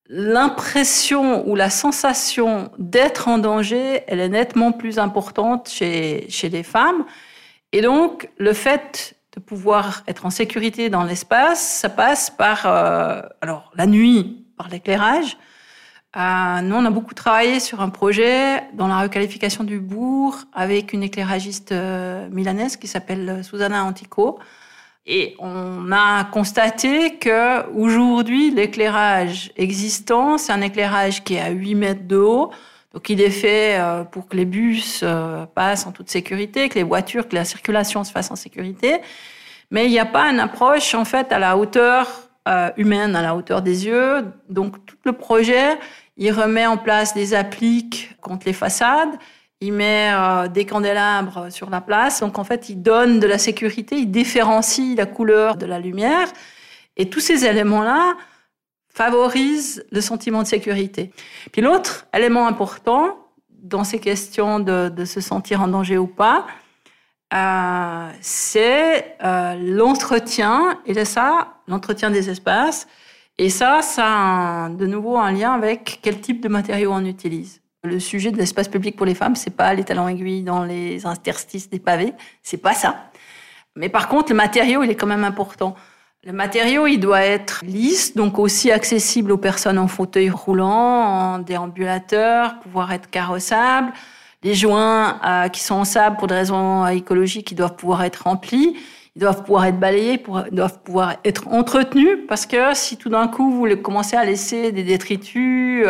L'impression 0.07 1.47
ou 1.47 1.55
la 1.55 1.69
sensation 1.69 2.71
d'être 2.79 3.27
en 3.27 3.38
danger, 3.38 4.03
elle 4.07 4.19
est 4.19 4.29
nettement 4.29 4.71
plus 4.71 4.99
importante 4.99 5.69
chez, 5.69 6.25
chez 6.29 6.49
les 6.49 6.63
femmes. 6.63 7.05
Et 7.73 7.81
donc, 7.81 8.29
le 8.38 8.53
fait 8.53 9.15
de 9.35 9.39
pouvoir 9.39 10.03
être 10.07 10.25
en 10.25 10.29
sécurité 10.29 10.89
dans 10.89 11.03
l'espace, 11.03 11.62
ça 11.62 11.89
passe 11.89 12.29
par, 12.31 12.65
euh, 12.65 13.21
alors, 13.41 13.71
la 13.75 13.85
nuit, 13.85 14.45
par 14.57 14.69
l'éclairage. 14.69 15.38
Euh, 16.17 16.61
nous, 16.61 16.75
on 16.75 16.85
a 16.85 16.89
beaucoup 16.89 17.13
travaillé 17.13 17.59
sur 17.59 17.81
un 17.81 17.89
projet 17.89 18.63
dans 18.73 18.87
la 18.87 19.01
requalification 19.01 19.63
du 19.63 19.79
bourg 19.79 20.37
avec 20.53 20.91
une 20.93 21.03
éclairagiste 21.03 21.71
euh, 21.71 22.27
milanaise 22.31 22.77
qui 22.77 22.87
s'appelle 22.87 23.43
Susanna 23.43 23.83
Antico. 23.83 24.39
Et 25.05 25.35
on 25.39 25.91
a 25.91 26.23
constaté 26.25 27.17
que 27.17 27.67
aujourd'hui, 27.71 28.51
l'éclairage 28.51 29.51
existant, 29.55 30.37
c'est 30.37 30.51
un 30.51 30.61
éclairage 30.61 31.23
qui 31.23 31.35
est 31.35 31.41
à 31.41 31.49
8 31.49 31.75
mètres 31.75 32.07
de 32.07 32.17
haut. 32.17 32.51
Donc, 32.93 33.09
il 33.09 33.21
est 33.21 33.29
fait 33.29 33.79
euh, 33.79 34.03
pour 34.03 34.27
que 34.27 34.35
les 34.35 34.45
bus 34.45 35.01
euh, 35.03 35.45
passent 35.45 35.85
en 35.85 35.91
toute 35.91 36.09
sécurité, 36.09 36.69
que 36.69 36.75
les 36.75 36.83
voitures, 36.83 37.27
que 37.27 37.35
la 37.35 37.45
circulation 37.45 38.03
se 38.03 38.11
fasse 38.11 38.31
en 38.31 38.35
sécurité. 38.35 38.99
Mais 39.71 39.85
il 39.85 39.91
n'y 39.91 39.99
a 39.99 40.05
pas 40.05 40.25
une 40.29 40.39
approche, 40.39 40.95
en 40.95 41.05
fait, 41.05 41.31
à 41.31 41.39
la 41.39 41.57
hauteur 41.57 42.28
euh, 42.47 42.69
humaine, 42.78 43.15
à 43.15 43.21
la 43.21 43.36
hauteur 43.36 43.62
des 43.62 43.86
yeux. 43.86 44.25
Donc, 44.49 44.86
tout 44.86 44.97
le 45.04 45.13
projet, 45.13 45.78
il 46.17 46.32
remet 46.32 46.65
en 46.65 46.78
place 46.78 47.13
des 47.13 47.34
appliques 47.34 48.15
contre 48.21 48.45
les 48.45 48.54
façades 48.54 49.17
il 49.62 49.73
met 49.73 50.12
euh, 50.13 50.47
des 50.47 50.65
candélabres 50.65 51.52
sur 51.52 51.69
la 51.69 51.82
place. 51.82 52.21
Donc 52.21 52.39
en 52.39 52.43
fait, 52.43 52.69
il 52.69 52.82
donne 52.82 53.19
de 53.19 53.28
la 53.28 53.38
sécurité, 53.38 53.97
il 53.97 54.12
différencie 54.12 54.95
la 54.95 55.06
couleur 55.06 55.58
de 55.58 55.65
la 55.65 55.80
lumière. 55.80 56.28
Et 56.95 57.10
tous 57.10 57.19
ces 57.19 57.45
éléments-là 57.45 58.15
favorisent 58.88 59.86
le 59.91 60.02
sentiment 60.02 60.43
de 60.43 60.47
sécurité. 60.47 61.12
Puis 61.52 61.62
l'autre 61.62 62.08
élément 62.13 62.47
important 62.47 63.17
dans 63.49 63.84
ces 63.84 63.99
questions 63.99 64.60
de, 64.60 65.06
se 65.06 65.21
sentir 65.21 65.62
en 65.62 65.67
danger 65.67 65.97
ou 65.97 66.08
pas, 66.08 66.47
euh, 67.33 68.09
c'est 68.21 69.17
euh, 69.23 69.55
l'entretien, 69.61 70.79
et 70.85 71.05
ça, 71.05 71.55
l'entretien 71.67 72.09
des 72.09 72.29
espaces. 72.29 72.87
Et 73.37 73.49
ça, 73.49 73.81
ça 73.81 74.65
a 74.65 74.69
de 74.69 74.85
nouveau 74.85 75.17
un 75.17 75.31
lien 75.31 75.53
avec 75.53 75.99
quel 76.01 76.19
type 76.19 76.41
de 76.41 76.49
matériaux 76.49 76.91
on 76.93 77.05
utilise. 77.05 77.61
Le 77.83 77.99
sujet 77.99 78.31
de 78.31 78.37
l'espace 78.37 78.67
public 78.67 78.97
pour 78.97 79.05
les 79.05 79.15
femmes, 79.15 79.35
c'est 79.35 79.55
pas 79.55 79.73
les 79.73 79.85
talons 79.85 80.09
aiguilles 80.09 80.43
dans 80.43 80.65
les 80.65 81.05
interstices 81.05 81.69
des 81.69 81.79
pavés, 81.79 82.13
c'est 82.43 82.57
pas 82.57 82.73
ça. 82.73 83.11
Mais 83.75 83.87
par 83.87 84.09
contre, 84.09 84.31
le 84.31 84.35
matériau, 84.35 84.83
il 84.83 84.89
est 84.89 84.95
quand 84.95 85.07
même 85.07 85.23
important. 85.23 85.75
Le 86.25 86.33
matériau, 86.33 86.85
il 86.85 86.99
doit 86.99 87.21
être 87.21 87.63
lisse, 87.63 88.13
donc 88.13 88.39
aussi 88.39 88.71
accessible 88.73 89.31
aux 89.31 89.37
personnes 89.37 89.77
en 89.77 89.87
fauteuil 89.87 90.29
roulant, 90.29 90.67
en 90.67 91.39
déambulateur, 91.39 92.59
pouvoir 92.59 92.91
être 92.91 93.09
carrossable. 93.09 93.93
Les 94.43 94.56
joints 94.56 95.19
euh, 95.25 95.49
qui 95.49 95.62
sont 95.62 95.75
en 95.75 95.84
sable 95.84 96.17
pour 96.17 96.28
des 96.28 96.36
raisons 96.36 96.88
écologiques, 96.88 97.52
ils 97.52 97.56
doivent 97.56 97.75
pouvoir 97.75 98.04
être 98.04 98.23
remplis. 98.23 98.75
Ils 99.15 99.19
doivent 99.19 99.43
pouvoir 99.43 99.65
être 99.65 99.80
balayés, 99.80 100.23
ils 100.52 100.56
doivent 100.56 100.80
pouvoir 100.82 101.15
être 101.25 101.47
entretenus, 101.49 102.19
parce 102.28 102.45
que 102.45 102.73
si 102.73 102.95
tout 102.95 103.10
d'un 103.10 103.28
coup 103.28 103.52
vous 103.52 103.75
commencez 103.78 104.15
à 104.15 104.23
laisser 104.23 104.71
des 104.71 104.84
détritus, 104.84 105.86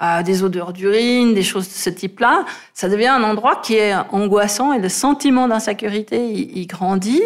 euh, 0.00 0.22
des 0.22 0.44
odeurs 0.44 0.72
d'urine, 0.72 1.34
des 1.34 1.42
choses 1.42 1.66
de 1.66 1.72
ce 1.72 1.90
type-là, 1.90 2.44
ça 2.72 2.88
devient 2.88 3.08
un 3.08 3.24
endroit 3.24 3.56
qui 3.56 3.74
est 3.74 3.94
angoissant 4.12 4.72
et 4.72 4.78
le 4.78 4.88
sentiment 4.88 5.48
d'insécurité, 5.48 6.24
il, 6.24 6.66
grandit. 6.68 7.22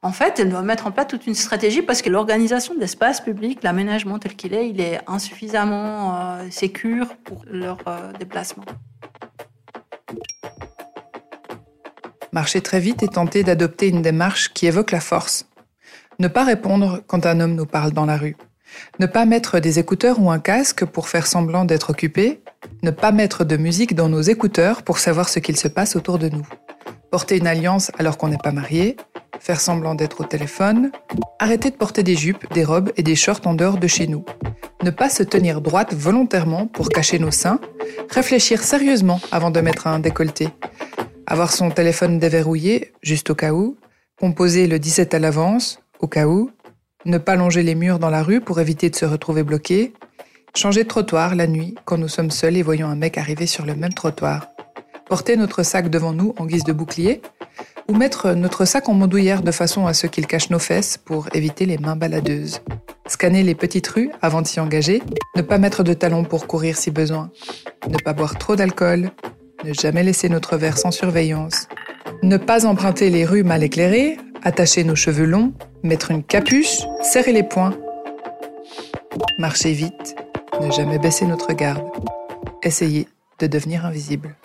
En 0.00 0.10
fait, 0.10 0.40
elle 0.40 0.48
doit 0.48 0.62
mettre 0.62 0.86
en 0.86 0.90
place 0.90 1.06
toute 1.06 1.26
une 1.26 1.34
stratégie 1.34 1.82
parce 1.82 2.00
que 2.00 2.08
l'organisation 2.08 2.74
de 2.74 2.80
l'espace 2.80 3.20
public, 3.20 3.62
l'aménagement 3.62 4.18
tel 4.18 4.36
qu'il 4.36 4.54
est, 4.54 4.70
il 4.70 4.80
est 4.80 5.00
insuffisamment 5.06 6.16
euh, 6.16 7.08
pour 7.24 7.44
leur 7.50 7.76
euh, 7.86 8.12
déplacement. 8.18 8.64
Marcher 12.34 12.62
très 12.62 12.80
vite 12.80 13.04
et 13.04 13.08
tenter 13.08 13.44
d'adopter 13.44 13.86
une 13.86 14.02
démarche 14.02 14.52
qui 14.52 14.66
évoque 14.66 14.90
la 14.90 14.98
force. 14.98 15.46
Ne 16.18 16.26
pas 16.26 16.42
répondre 16.42 17.00
quand 17.06 17.26
un 17.26 17.38
homme 17.38 17.54
nous 17.54 17.64
parle 17.64 17.92
dans 17.92 18.06
la 18.06 18.16
rue. 18.16 18.36
Ne 18.98 19.06
pas 19.06 19.24
mettre 19.24 19.60
des 19.60 19.78
écouteurs 19.78 20.20
ou 20.20 20.32
un 20.32 20.40
casque 20.40 20.84
pour 20.84 21.08
faire 21.08 21.28
semblant 21.28 21.64
d'être 21.64 21.90
occupé. 21.90 22.42
Ne 22.82 22.90
pas 22.90 23.12
mettre 23.12 23.44
de 23.44 23.56
musique 23.56 23.94
dans 23.94 24.08
nos 24.08 24.20
écouteurs 24.20 24.82
pour 24.82 24.98
savoir 24.98 25.28
ce 25.28 25.38
qu'il 25.38 25.56
se 25.56 25.68
passe 25.68 25.94
autour 25.94 26.18
de 26.18 26.28
nous. 26.28 26.44
Porter 27.12 27.36
une 27.36 27.46
alliance 27.46 27.92
alors 28.00 28.18
qu'on 28.18 28.30
n'est 28.30 28.36
pas 28.36 28.50
marié. 28.50 28.96
Faire 29.38 29.60
semblant 29.60 29.94
d'être 29.94 30.22
au 30.22 30.24
téléphone. 30.24 30.90
Arrêter 31.38 31.70
de 31.70 31.76
porter 31.76 32.02
des 32.02 32.16
jupes, 32.16 32.52
des 32.52 32.64
robes 32.64 32.90
et 32.96 33.04
des 33.04 33.14
shorts 33.14 33.42
en 33.44 33.54
dehors 33.54 33.78
de 33.78 33.86
chez 33.86 34.08
nous. 34.08 34.24
Ne 34.82 34.90
pas 34.90 35.08
se 35.08 35.22
tenir 35.22 35.60
droite 35.60 35.94
volontairement 35.94 36.66
pour 36.66 36.88
cacher 36.88 37.20
nos 37.20 37.30
seins. 37.30 37.60
Réfléchir 38.10 38.64
sérieusement 38.64 39.20
avant 39.30 39.52
de 39.52 39.60
mettre 39.60 39.86
un 39.86 40.00
décolleté. 40.00 40.48
Avoir 41.26 41.52
son 41.52 41.70
téléphone 41.70 42.18
déverrouillé, 42.18 42.92
juste 43.02 43.30
au 43.30 43.34
cas 43.34 43.52
où. 43.52 43.76
Composer 44.18 44.66
le 44.66 44.78
17 44.78 45.14
à 45.14 45.18
l'avance, 45.18 45.80
au 46.00 46.06
cas 46.06 46.26
où 46.26 46.50
ne 47.06 47.18
pas 47.18 47.36
longer 47.36 47.62
les 47.62 47.74
murs 47.74 47.98
dans 47.98 48.10
la 48.10 48.22
rue 48.22 48.40
pour 48.40 48.60
éviter 48.60 48.88
de 48.90 48.96
se 48.96 49.04
retrouver 49.04 49.42
bloqué, 49.42 49.92
changer 50.56 50.84
de 50.84 50.88
trottoir 50.88 51.34
la 51.34 51.46
nuit 51.46 51.74
quand 51.84 51.98
nous 51.98 52.08
sommes 52.08 52.30
seuls 52.30 52.56
et 52.56 52.62
voyons 52.62 52.88
un 52.88 52.96
mec 52.96 53.18
arriver 53.18 53.46
sur 53.46 53.66
le 53.66 53.74
même 53.74 53.92
trottoir, 53.92 54.48
porter 55.06 55.36
notre 55.36 55.62
sac 55.62 55.90
devant 55.90 56.12
nous 56.12 56.34
en 56.38 56.46
guise 56.46 56.64
de 56.64 56.72
bouclier, 56.72 57.20
ou 57.88 57.94
mettre 57.94 58.32
notre 58.32 58.64
sac 58.64 58.88
en 58.88 58.94
mondouillère 58.94 59.42
de 59.42 59.50
façon 59.50 59.86
à 59.86 59.92
ce 59.92 60.06
qu'il 60.06 60.26
cache 60.26 60.48
nos 60.48 60.58
fesses 60.58 60.96
pour 60.96 61.28
éviter 61.34 61.66
les 61.66 61.76
mains 61.76 61.96
baladeuses. 61.96 62.62
Scanner 63.06 63.42
les 63.42 63.54
petites 63.54 63.88
rues 63.88 64.10
avant 64.22 64.40
de 64.40 64.46
s'y 64.46 64.60
engager, 64.60 65.02
ne 65.36 65.42
pas 65.42 65.58
mettre 65.58 65.82
de 65.82 65.92
talons 65.92 66.24
pour 66.24 66.46
courir 66.46 66.78
si 66.78 66.90
besoin, 66.90 67.30
ne 67.86 67.98
pas 67.98 68.14
boire 68.14 68.38
trop 68.38 68.56
d'alcool, 68.56 69.10
ne 69.64 69.72
jamais 69.72 70.02
laisser 70.02 70.28
notre 70.28 70.56
verre 70.58 70.76
sans 70.76 70.90
surveillance, 70.90 71.68
ne 72.22 72.36
pas 72.36 72.66
emprunter 72.66 73.08
les 73.08 73.24
rues 73.24 73.42
mal 73.42 73.62
éclairées, 73.62 74.18
attacher 74.42 74.84
nos 74.84 74.94
cheveux 74.94 75.24
longs, 75.24 75.54
mettre 75.82 76.10
une 76.10 76.22
capuche, 76.22 76.82
serrer 77.02 77.32
les 77.32 77.42
poings, 77.42 77.74
marcher 79.38 79.72
vite, 79.72 80.16
ne 80.60 80.70
jamais 80.70 80.98
baisser 80.98 81.24
notre 81.24 81.54
garde, 81.54 81.84
essayer 82.62 83.08
de 83.38 83.46
devenir 83.46 83.86
invisible. 83.86 84.36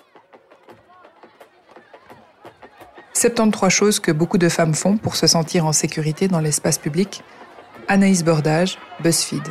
73 3.13 3.69
choses 3.69 3.99
que 3.99 4.13
beaucoup 4.13 4.37
de 4.37 4.47
femmes 4.47 4.73
font 4.73 4.95
pour 4.95 5.17
se 5.17 5.27
sentir 5.27 5.65
en 5.65 5.73
sécurité 5.73 6.29
dans 6.29 6.39
l'espace 6.39 6.77
public. 6.77 7.21
Anaïs 7.89 8.23
Bordage, 8.23 8.77
BuzzFeed. 9.01 9.43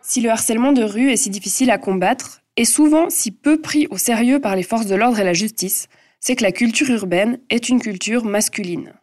Si 0.00 0.22
le 0.22 0.30
harcèlement 0.30 0.72
de 0.72 0.82
rue 0.82 1.10
est 1.10 1.16
si 1.16 1.28
difficile 1.28 1.70
à 1.70 1.76
combattre, 1.76 2.40
et 2.56 2.64
souvent 2.64 3.10
si 3.10 3.30
peu 3.30 3.60
pris 3.60 3.86
au 3.90 3.98
sérieux 3.98 4.40
par 4.40 4.56
les 4.56 4.62
forces 4.62 4.86
de 4.86 4.94
l'ordre 4.94 5.18
et 5.18 5.24
la 5.24 5.32
justice, 5.32 5.88
c'est 6.20 6.36
que 6.36 6.42
la 6.42 6.52
culture 6.52 6.88
urbaine 6.90 7.38
est 7.50 7.68
une 7.68 7.80
culture 7.80 8.24
masculine. 8.24 8.94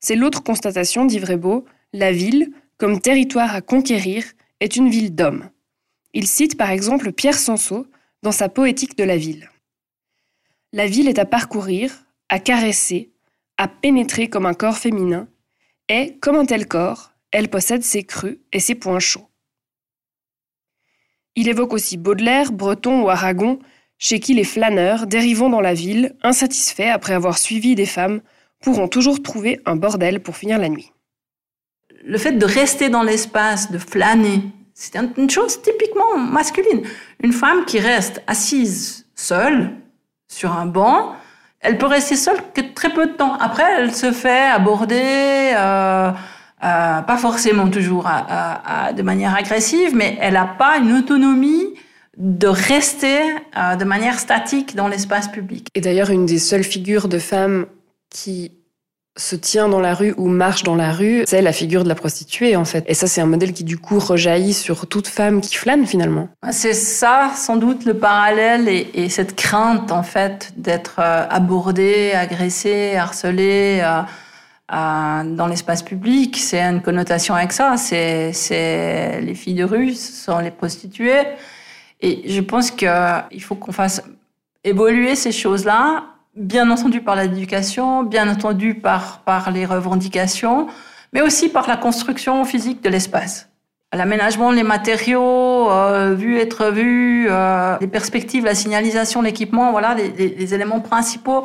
C'est 0.00 0.16
l'autre 0.16 0.42
constatation 0.42 1.04
d'Yves 1.04 1.62
la 1.92 2.12
ville, 2.12 2.52
comme 2.76 3.00
territoire 3.00 3.54
à 3.54 3.62
conquérir, 3.62 4.24
est 4.60 4.76
une 4.76 4.90
ville 4.90 5.14
d'hommes. 5.14 5.48
Il 6.12 6.26
cite 6.26 6.56
par 6.56 6.70
exemple 6.70 7.12
Pierre 7.12 7.38
Sansot 7.38 7.86
dans 8.22 8.32
sa 8.32 8.48
poétique 8.48 8.96
de 8.98 9.04
la 9.04 9.16
ville. 9.16 9.50
La 10.72 10.86
ville 10.86 11.08
est 11.08 11.18
à 11.18 11.24
parcourir, 11.24 12.04
à 12.28 12.38
caresser, 12.38 13.10
à 13.56 13.68
pénétrer 13.68 14.28
comme 14.28 14.46
un 14.46 14.54
corps 14.54 14.78
féminin, 14.78 15.28
et, 15.88 16.18
comme 16.18 16.36
un 16.36 16.44
tel 16.44 16.68
corps, 16.68 17.12
elle 17.30 17.48
possède 17.48 17.82
ses 17.82 18.04
creux 18.04 18.40
et 18.52 18.60
ses 18.60 18.74
points 18.74 18.98
chauds. 18.98 19.27
Il 21.40 21.48
évoque 21.48 21.72
aussi 21.72 21.96
Baudelaire, 21.98 22.50
Breton 22.50 23.02
ou 23.02 23.10
Aragon, 23.10 23.60
chez 23.96 24.18
qui 24.18 24.34
les 24.34 24.42
flâneurs, 24.42 25.06
dérivant 25.06 25.48
dans 25.48 25.60
la 25.60 25.72
ville, 25.72 26.16
insatisfaits 26.24 26.90
après 26.92 27.12
avoir 27.12 27.38
suivi 27.38 27.76
des 27.76 27.86
femmes, 27.86 28.22
pourront 28.60 28.88
toujours 28.88 29.22
trouver 29.22 29.60
un 29.64 29.76
bordel 29.76 30.18
pour 30.18 30.36
finir 30.36 30.58
la 30.58 30.68
nuit. 30.68 30.90
Le 32.04 32.18
fait 32.18 32.32
de 32.32 32.44
rester 32.44 32.88
dans 32.88 33.04
l'espace, 33.04 33.70
de 33.70 33.78
flâner, 33.78 34.42
c'est 34.74 34.96
une 34.96 35.30
chose 35.30 35.62
typiquement 35.62 36.18
masculine. 36.18 36.82
Une 37.22 37.32
femme 37.32 37.64
qui 37.66 37.78
reste 37.78 38.20
assise 38.26 39.06
seule 39.14 39.70
sur 40.26 40.50
un 40.50 40.66
banc, 40.66 41.14
elle 41.60 41.78
peut 41.78 41.86
rester 41.86 42.16
seule 42.16 42.40
que 42.52 42.62
très 42.74 42.92
peu 42.92 43.06
de 43.06 43.12
temps. 43.12 43.34
Après, 43.34 43.62
elle 43.78 43.94
se 43.94 44.10
fait 44.10 44.48
aborder, 44.48 45.52
euh, 45.56 46.10
euh, 46.64 47.00
pas 47.02 47.16
forcément 47.16 47.68
toujours 47.68 48.08
de 48.96 49.02
manière 49.02 49.34
agressive, 49.34 49.94
mais 49.94 50.16
elle 50.20 50.34
n'a 50.34 50.46
pas 50.46 50.78
une 50.78 50.92
autonomie 50.92 51.74
de 52.18 52.48
rester 52.48 53.20
euh, 53.56 53.76
de 53.76 53.84
manière 53.84 54.18
statique 54.18 54.74
dans 54.74 54.88
l'espace 54.88 55.28
public. 55.28 55.68
Et 55.74 55.80
d'ailleurs, 55.80 56.10
une 56.10 56.26
des 56.26 56.38
seules 56.38 56.64
figures 56.64 57.08
de 57.08 57.18
femmes 57.18 57.66
qui 58.10 58.52
se 59.16 59.34
tient 59.34 59.68
dans 59.68 59.80
la 59.80 59.94
rue 59.94 60.14
ou 60.16 60.28
marche 60.28 60.62
dans 60.62 60.76
la 60.76 60.92
rue, 60.92 61.24
c'est 61.26 61.42
la 61.42 61.52
figure 61.52 61.82
de 61.82 61.88
la 61.88 61.96
prostituée 61.96 62.54
en 62.54 62.64
fait. 62.64 62.84
Et 62.86 62.94
ça, 62.94 63.08
c'est 63.08 63.20
un 63.20 63.26
modèle 63.26 63.52
qui 63.52 63.64
du 63.64 63.76
coup 63.76 63.98
rejaillit 63.98 64.54
sur 64.54 64.86
toute 64.86 65.08
femme 65.08 65.40
qui 65.40 65.56
flâne 65.56 65.86
finalement. 65.86 66.28
C'est 66.50 66.74
ça, 66.74 67.32
sans 67.34 67.56
doute, 67.56 67.84
le 67.84 67.94
parallèle 67.94 68.68
et, 68.68 69.08
cette 69.08 69.34
crainte 69.34 69.90
en 69.90 70.04
fait 70.04 70.52
d'être 70.56 70.96
euh, 71.00 71.26
abordée, 71.28 72.12
agressée, 72.12 72.94
harcelée. 72.94 73.80
Euh, 73.82 74.02
dans 74.70 75.46
l'espace 75.48 75.82
public, 75.82 76.36
c'est 76.36 76.60
une 76.60 76.82
connotation 76.82 77.34
avec 77.34 77.52
ça. 77.52 77.76
C'est 77.76 79.20
les 79.20 79.34
filles 79.34 79.54
de 79.54 79.64
rue, 79.64 79.94
ce 79.94 80.12
sont 80.24 80.38
les 80.38 80.50
prostituées. 80.50 81.22
Et 82.00 82.30
je 82.30 82.40
pense 82.40 82.70
qu'il 82.70 83.42
faut 83.42 83.54
qu'on 83.54 83.72
fasse 83.72 84.02
évoluer 84.64 85.14
ces 85.14 85.32
choses-là, 85.32 86.04
bien 86.36 86.70
entendu 86.70 87.00
par 87.00 87.16
l'éducation, 87.16 88.04
bien 88.04 88.28
entendu 88.28 88.74
par, 88.74 89.22
les 89.52 89.64
revendications, 89.66 90.68
mais 91.12 91.22
aussi 91.22 91.48
par 91.48 91.66
la 91.66 91.76
construction 91.76 92.44
physique 92.44 92.82
de 92.82 92.90
l'espace. 92.90 93.48
L'aménagement, 93.94 94.52
les 94.52 94.62
matériaux, 94.64 95.70
euh, 95.70 96.14
vu, 96.14 96.38
être 96.38 96.70
vu, 96.70 97.26
euh, 97.30 97.78
les 97.80 97.86
perspectives, 97.86 98.44
la 98.44 98.54
signalisation, 98.54 99.22
l'équipement, 99.22 99.70
voilà 99.72 99.94
les 99.94 100.54
éléments 100.54 100.80
principaux. 100.80 101.42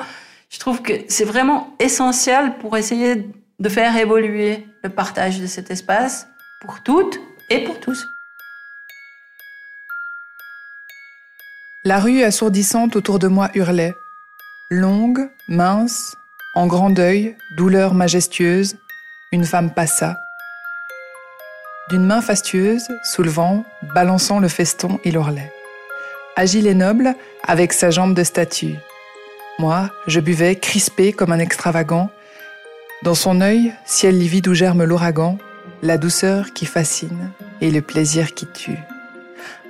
Je 0.54 0.60
trouve 0.60 0.84
que 0.84 0.94
c'est 1.10 1.26
vraiment 1.26 1.76
essentiel 1.80 2.60
pour 2.60 2.78
essayer 2.78 3.28
de 3.60 3.70
faire 3.70 3.98
évoluer 3.98 4.68
le 4.84 4.89
partage 4.89 5.39
de 5.39 5.48
cet 5.48 5.72
espace 5.72 6.28
pour 6.62 6.84
toutes 6.84 7.20
et 7.50 7.63
pour 7.63 7.80
tous. 7.80 8.06
La 11.84 12.00
rue 12.00 12.22
assourdissante 12.22 12.96
autour 12.96 13.18
de 13.18 13.28
moi 13.28 13.50
hurlait. 13.56 13.96
Longue, 14.70 15.28
mince, 15.50 16.16
en 16.54 16.68
grand 16.68 16.92
deuil, 16.92 17.36
douleur 17.58 17.96
majestueuse, 17.96 18.78
une 19.32 19.46
femme 19.46 19.74
passa. 19.74 20.18
D'une 21.89 22.06
main 22.06 22.22
fastueuse, 22.22 22.88
soulevant, 23.04 23.66
balançant 23.96 24.39
le 24.39 24.48
feston, 24.50 25.00
il 25.04 25.16
hurlait. 25.16 25.52
Agile 26.36 26.68
et 26.68 26.76
noble, 26.76 27.16
avec 27.44 27.74
sa 27.74 27.89
jambe 27.89 28.13
de 28.13 28.24
statue. 28.24 28.76
Moi, 29.60 29.89
je 30.08 30.20
buvais, 30.20 30.56
crispé 30.56 31.13
comme 31.13 31.32
un 31.32 31.39
extravagant. 31.39 32.10
Dans 33.04 33.13
son 33.13 33.39
œil, 33.42 33.74
ciel 33.86 34.18
livide 34.18 34.48
où 34.48 34.54
germe 34.54 34.84
l'ouragan, 34.84 35.38
la 35.84 35.98
douceur 35.98 36.54
qui 36.54 36.66
fascine 36.66 37.32
et 37.62 37.70
le 37.70 37.82
plaisir 37.82 38.34
qui 38.34 38.48
tue. 38.48 38.80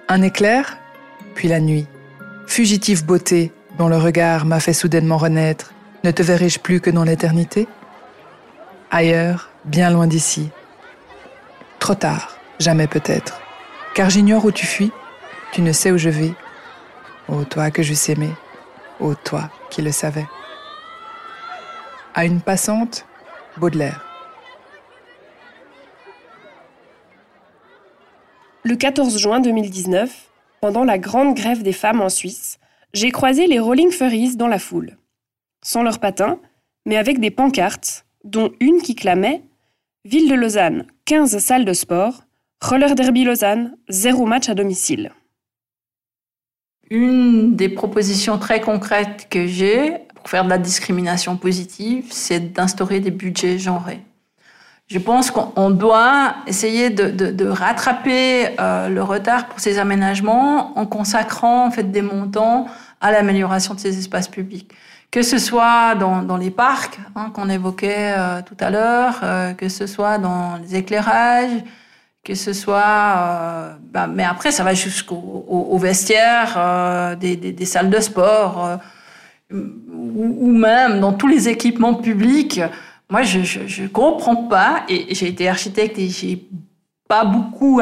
Un 0.07 0.21
éclair, 0.21 0.77
puis 1.35 1.47
la 1.47 1.59
nuit. 1.59 1.87
Fugitive 2.47 3.05
beauté 3.05 3.51
dont 3.77 3.87
le 3.87 3.97
regard 3.97 4.45
m'a 4.45 4.59
fait 4.59 4.73
soudainement 4.73 5.17
renaître, 5.17 5.73
ne 6.03 6.11
te 6.11 6.21
verrai-je 6.21 6.59
plus 6.59 6.79
que 6.79 6.89
dans 6.89 7.03
l'éternité? 7.03 7.67
Ailleurs, 8.91 9.49
bien 9.65 9.89
loin 9.89 10.07
d'ici. 10.07 10.49
Trop 11.79 11.95
tard, 11.95 12.37
jamais 12.59 12.87
peut-être. 12.87 13.41
Car 13.95 14.09
j'ignore 14.09 14.45
où 14.45 14.51
tu 14.51 14.65
fuis, 14.65 14.91
tu 15.51 15.61
ne 15.61 15.71
sais 15.71 15.91
où 15.91 15.97
je 15.97 16.09
vais. 16.09 16.33
Ô 17.27 17.43
toi 17.43 17.71
que 17.71 17.83
j'eusse 17.83 18.09
aimé, 18.09 18.29
ô 19.03 19.13
toi 19.15 19.49
qui 19.69 19.81
le 19.81 19.91
savais. 19.91 20.25
À 22.15 22.25
une 22.25 22.41
passante, 22.41 23.05
Baudelaire. 23.57 24.03
Le 28.63 28.75
14 28.75 29.17
juin 29.19 29.41
2019, 29.41 30.29
pendant 30.61 30.85
la 30.85 30.97
grande 30.97 31.35
grève 31.35 31.63
des 31.63 31.73
femmes 31.73 32.01
en 32.01 32.09
Suisse, 32.09 32.59
j'ai 32.93 33.11
croisé 33.11 33.45
les 33.47 33.59
Rolling 33.59 33.91
Furries 33.91 34.37
dans 34.37 34.47
la 34.47 34.59
foule. 34.59 34.97
Sans 35.61 35.83
leurs 35.83 35.99
patins, 35.99 36.39
mais 36.85 36.95
avec 36.95 37.19
des 37.19 37.31
pancartes, 37.31 38.05
dont 38.23 38.51
une 38.59 38.81
qui 38.81 38.95
clamait 38.95 39.43
Ville 40.05 40.29
de 40.29 40.35
Lausanne, 40.35 40.85
15 41.05 41.37
salles 41.39 41.65
de 41.65 41.73
sport, 41.73 42.23
Roller 42.61 42.95
Derby 42.95 43.23
Lausanne, 43.25 43.75
zéro 43.89 44.25
match 44.25 44.49
à 44.49 44.53
domicile. 44.53 45.11
Une 46.93 47.55
des 47.55 47.69
propositions 47.69 48.37
très 48.37 48.61
concrètes 48.61 49.25
que 49.27 49.47
j'ai 49.47 49.97
pour 50.13 50.29
faire 50.29 50.45
de 50.45 50.49
la 50.51 50.59
discrimination 50.59 51.37
positive, 51.37 52.05
c'est 52.11 52.53
d'instaurer 52.53 52.99
des 52.99 53.09
budgets 53.09 53.57
genrés. 53.57 54.03
Je 54.85 54.99
pense 54.99 55.31
qu'on 55.31 55.71
doit 55.71 56.35
essayer 56.45 56.91
de, 56.91 57.47
rattraper 57.47 58.49
euh, 58.59 58.89
le 58.89 59.01
retard 59.01 59.47
pour 59.47 59.59
ces 59.59 59.79
aménagements 59.79 60.77
en 60.77 60.85
consacrant 60.85 61.65
en 61.65 61.71
fait 61.71 61.91
des 61.91 62.03
montants 62.03 62.67
à 63.01 63.11
l'amélioration 63.11 63.73
de 63.73 63.79
ces 63.79 63.97
espaces 63.97 64.27
publics. 64.27 64.71
que 65.09 65.23
ce 65.23 65.39
soit 65.39 65.95
dans, 65.95 66.37
les 66.37 66.51
parcs 66.51 66.99
hein, 67.15 67.31
qu'on 67.33 67.49
évoquait 67.49 68.13
euh, 68.15 68.43
tout 68.43 68.57
à 68.59 68.69
l'heure, 68.69 69.19
euh, 69.23 69.53
que 69.53 69.67
ce 69.67 69.87
soit 69.87 70.19
dans 70.19 70.57
les 70.57 70.75
éclairages, 70.75 71.63
que 72.23 72.35
ce 72.35 72.53
soit... 72.53 73.79
Euh, 74.03 74.07
mais 74.09 74.23
après, 74.23 74.51
ça 74.51 74.63
va 74.63 74.73
jusqu'au 74.73 75.15
au, 75.15 75.67
au 75.71 75.77
vestiaire, 75.77 76.55
euh, 76.57 77.15
des, 77.15 77.65
salles 77.65 77.89
de 77.89 77.99
sport, 77.99 78.65
euh, 78.65 78.77
ou, 79.51 80.51
même 80.51 80.99
dans 80.99 81.13
tous 81.13 81.27
les 81.27 81.49
équipements 81.49 81.95
publics. 81.95 82.61
Moi, 83.09 83.23
je 83.23 83.39
ne 83.81 83.87
comprends 83.87 84.35
pas, 84.35 84.83
et 84.89 85.13
j'ai 85.13 85.27
été 85.27 85.47
architecte 85.47 85.99
et 85.99 86.09
j'ai 86.09 86.47
pas 87.07 87.25
beaucoup 87.25 87.81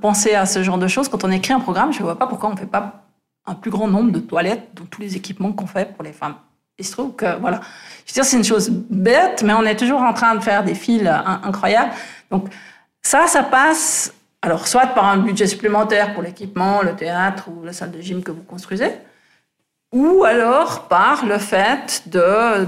pensé 0.00 0.34
à 0.34 0.46
ce 0.46 0.62
genre 0.62 0.78
de 0.78 0.88
choses. 0.88 1.08
Quand 1.08 1.22
on 1.22 1.30
écrit 1.30 1.52
un 1.52 1.60
programme, 1.60 1.92
je 1.92 1.98
ne 1.98 2.04
vois 2.04 2.18
pas 2.18 2.26
pourquoi 2.26 2.48
on 2.48 2.54
ne 2.54 2.58
fait 2.58 2.66
pas 2.66 3.04
un 3.46 3.54
plus 3.54 3.70
grand 3.70 3.86
nombre 3.86 4.10
de 4.10 4.18
toilettes 4.18 4.70
dans 4.74 4.86
tous 4.86 5.00
les 5.00 5.16
équipements 5.16 5.52
qu'on 5.52 5.66
fait 5.66 5.94
pour 5.94 6.02
les 6.02 6.12
femmes. 6.12 6.34
Il 6.78 6.84
se 6.84 6.92
trouve 6.92 7.14
que, 7.14 7.38
voilà, 7.38 7.60
je 8.06 8.12
veux 8.12 8.14
dire, 8.14 8.24
c'est 8.24 8.36
une 8.36 8.44
chose 8.44 8.70
bête, 8.70 9.44
mais 9.44 9.52
on 9.52 9.62
est 9.62 9.76
toujours 9.76 10.00
en 10.00 10.14
train 10.14 10.34
de 10.34 10.40
faire 10.40 10.64
des 10.64 10.74
fils 10.74 11.06
incroyables. 11.06 11.92
Donc, 12.30 12.48
ça, 13.02 13.26
ça 13.26 13.42
passe, 13.42 14.12
alors, 14.44 14.66
soit 14.66 14.88
par 14.88 15.06
un 15.06 15.18
budget 15.18 15.46
supplémentaire 15.46 16.14
pour 16.14 16.22
l'équipement, 16.22 16.82
le 16.82 16.96
théâtre 16.96 17.48
ou 17.48 17.64
la 17.64 17.72
salle 17.72 17.92
de 17.92 18.00
gym 18.00 18.24
que 18.24 18.32
vous 18.32 18.42
construisez, 18.42 18.90
ou 19.92 20.24
alors 20.24 20.88
par 20.88 21.24
le 21.24 21.38
fait 21.38 22.02
de, 22.06 22.66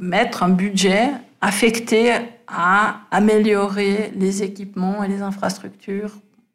mettre 0.00 0.42
un 0.42 0.48
budget 0.48 1.10
affecté 1.40 2.12
à 2.48 3.02
améliorer 3.12 4.12
les 4.16 4.42
équipements 4.42 5.04
et 5.04 5.08
les 5.08 5.22
infrastructures 5.22 6.10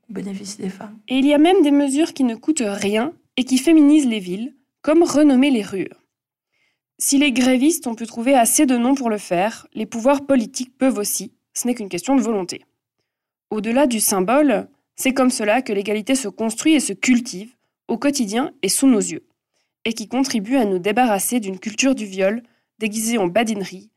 au 0.09 0.13
bénéfice 0.13 0.57
des 0.57 0.69
femmes. 0.69 0.97
Et 1.07 1.15
il 1.15 1.25
y 1.25 1.33
a 1.33 1.37
même 1.37 1.61
des 1.61 1.71
mesures 1.71 2.13
qui 2.13 2.25
ne 2.25 2.35
coûtent 2.35 2.63
rien 2.65 3.13
et 3.37 3.45
qui 3.45 3.57
féminisent 3.57 4.07
les 4.07 4.19
villes, 4.19 4.55
comme 4.81 5.03
renommer 5.03 5.51
les 5.51 5.63
rues. 5.63 5.89
Si 6.97 7.17
les 7.17 7.31
grévistes 7.31 7.87
ont 7.87 7.95
pu 7.95 8.05
trouver 8.07 8.35
assez 8.35 8.65
de 8.65 8.75
noms 8.75 8.95
pour 8.95 9.09
le 9.09 9.17
faire, 9.17 9.67
les 9.73 9.85
pouvoirs 9.85 10.25
politiques 10.25 10.77
peuvent 10.77 10.97
aussi, 10.97 11.31
ce 11.53 11.65
n'est 11.65 11.75
qu'une 11.75 11.87
question 11.87 12.15
de 12.17 12.21
volonté. 12.21 12.65
Au-delà 13.51 13.87
du 13.87 13.99
symbole, 13.99 14.67
c'est 14.95 15.13
comme 15.13 15.31
cela 15.31 15.63
que 15.63 15.73
l'égalité 15.73 16.13
se 16.13 16.27
construit 16.27 16.75
et 16.75 16.79
se 16.79 16.93
cultive, 16.93 17.55
au 17.87 17.97
quotidien 17.97 18.51
et 18.61 18.69
sous 18.69 18.85
nos 18.85 18.99
yeux, 18.99 19.25
et 19.85 19.93
qui 19.93 20.07
contribue 20.07 20.55
à 20.55 20.65
nous 20.65 20.77
débarrasser 20.77 21.39
d'une 21.39 21.57
culture 21.57 21.95
du 21.95 22.05
viol 22.05 22.43
déguisée 22.77 23.17
en 23.17 23.25
badinerie, 23.25 23.89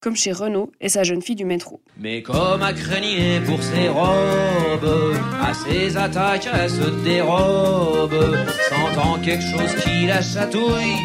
comme 0.00 0.16
chez 0.16 0.32
Renault 0.32 0.72
et 0.80 0.88
sa 0.88 1.04
jeune 1.04 1.22
fille 1.22 1.36
du 1.36 1.44
métro. 1.44 1.80
Mais 1.96 2.20
comme 2.20 2.62
à 2.62 2.72
craigner 2.72 3.38
pour 3.46 3.62
ses 3.62 3.88
robes, 3.88 5.16
à 5.40 5.54
ses 5.54 5.96
attaques 5.96 6.48
elle 6.52 6.68
se 6.68 7.04
dérobe, 7.04 8.36
sentant 8.68 9.20
quelque 9.20 9.44
chose 9.44 9.84
qui 9.84 10.06
la 10.06 10.20
chatouille. 10.20 10.98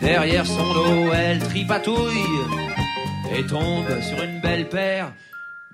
Derrière 0.00 0.46
son 0.46 0.72
dos, 0.72 1.12
elle 1.12 1.38
tripatouille 1.38 1.98
et 3.36 3.44
tombe 3.46 4.00
sur 4.00 4.22
une 4.22 4.40
belle 4.40 4.70
paire 4.70 5.12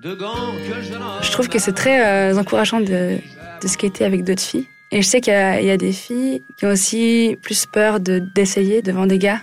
je 0.03 1.31
trouve 1.31 1.49
que 1.49 1.59
c'est 1.59 1.75
très 1.75 2.33
euh, 2.33 2.39
encourageant 2.39 2.81
de, 2.81 3.19
de 3.63 3.69
skater 3.69 4.05
avec 4.05 4.25
d'autres 4.25 4.43
filles. 4.43 4.67
Et 4.93 5.03
je 5.03 5.07
sais 5.07 5.21
qu'il 5.21 5.33
y, 5.33 5.71
a 5.71 5.77
des 5.77 5.93
filles 5.93 6.43
qui 6.59 6.67
ont 6.67 6.71
aussi 6.71 7.39
plus 7.43 7.67
peur 7.67 8.01
d'essayer 8.01 8.83
de, 8.83 8.91
devant 8.91 9.07
des 9.07 9.19
gars, 9.19 9.41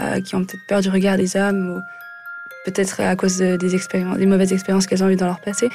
euh, 0.00 0.20
qui 0.20 0.34
ont 0.34 0.44
peut-être 0.44 0.66
peur 0.66 0.80
du 0.80 0.88
regard 0.88 1.16
des 1.16 1.36
hommes 1.36 1.76
ou 1.76 1.80
peut-être 2.64 3.00
à 3.00 3.14
cause 3.14 3.36
de, 3.38 3.56
des, 3.56 4.26
mauvaises 4.26 4.52
expériences 4.52 4.86
qu'elles 4.86 5.04
ont 5.04 5.08
eues 5.08 5.16
dans 5.16 5.26
leur 5.26 5.40
passé, 5.40 5.68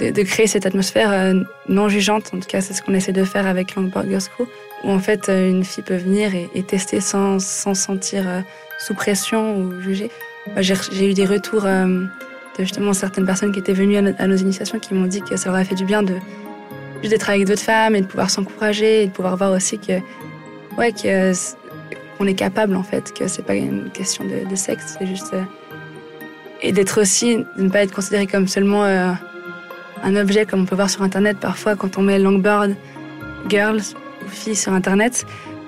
de, 0.00 0.22
créer 0.22 0.46
cette 0.46 0.66
atmosphère 0.66 1.10
euh, 1.12 1.42
non 1.68 1.88
jugeante. 1.88 2.30
En 2.34 2.40
tout 2.40 2.48
cas, 2.48 2.60
c'est 2.60 2.74
ce 2.74 2.82
qu'on 2.82 2.94
essaie 2.94 3.12
de 3.12 3.24
faire 3.24 3.46
avec 3.46 3.74
Longboard 3.74 4.08
Girls 4.08 4.28
Crew, 4.36 4.46
où 4.84 4.90
en 4.90 4.98
fait 4.98 5.28
une 5.28 5.64
fille 5.64 5.84
peut 5.84 5.96
venir 5.96 6.32
et, 6.34 6.62
tester 6.62 7.00
sans, 7.00 7.38
sans 7.38 7.74
sentir 7.74 8.24
sous 8.78 8.94
pression 8.94 9.56
ou 9.56 9.80
jugée. 9.80 10.10
J'ai 10.58 11.10
eu 11.10 11.14
des 11.14 11.24
retours 11.24 11.66
justement 12.58 12.92
certaines 12.92 13.26
personnes 13.26 13.52
qui 13.52 13.58
étaient 13.58 13.72
venues 13.72 13.96
à, 13.96 14.02
no, 14.02 14.12
à 14.18 14.26
nos 14.26 14.36
initiations 14.36 14.78
qui 14.78 14.94
m'ont 14.94 15.06
dit 15.06 15.22
que 15.22 15.36
ça 15.36 15.50
leur 15.50 15.58
a 15.58 15.64
fait 15.64 15.74
du 15.74 15.84
bien 15.84 16.02
de 16.02 16.14
juste 17.00 17.12
d'être 17.12 17.28
avec 17.28 17.46
d'autres 17.46 17.62
femmes 17.62 17.96
et 17.96 18.00
de 18.00 18.06
pouvoir 18.06 18.30
s'encourager 18.30 19.02
et 19.02 19.06
de 19.06 19.12
pouvoir 19.12 19.36
voir 19.36 19.52
aussi 19.52 19.78
que 19.78 20.00
ouais 20.76 20.92
que 20.92 21.32
qu'on 22.18 22.26
est 22.26 22.34
capable 22.34 22.76
en 22.76 22.82
fait 22.82 23.12
que 23.12 23.26
c'est 23.28 23.42
pas 23.42 23.54
une 23.54 23.90
question 23.90 24.24
de, 24.24 24.48
de 24.48 24.56
sexe 24.56 24.96
c'est 24.98 25.06
juste 25.06 25.32
euh, 25.34 25.42
et 26.62 26.72
d'être 26.72 27.00
aussi, 27.00 27.38
de 27.56 27.62
ne 27.62 27.68
pas 27.68 27.82
être 27.82 27.92
considéré 27.92 28.26
comme 28.26 28.46
seulement 28.46 28.84
euh, 28.84 29.12
un 30.02 30.16
objet 30.16 30.46
comme 30.46 30.62
on 30.62 30.64
peut 30.64 30.76
voir 30.76 30.88
sur 30.88 31.02
Internet. 31.02 31.38
Parfois, 31.40 31.74
quand 31.74 31.98
on 31.98 32.02
met 32.02 32.18
Longboard 32.18 32.74
Girls 33.48 33.82
ou 34.24 34.28
filles 34.28 34.56
sur 34.56 34.72
Internet, 34.72 35.26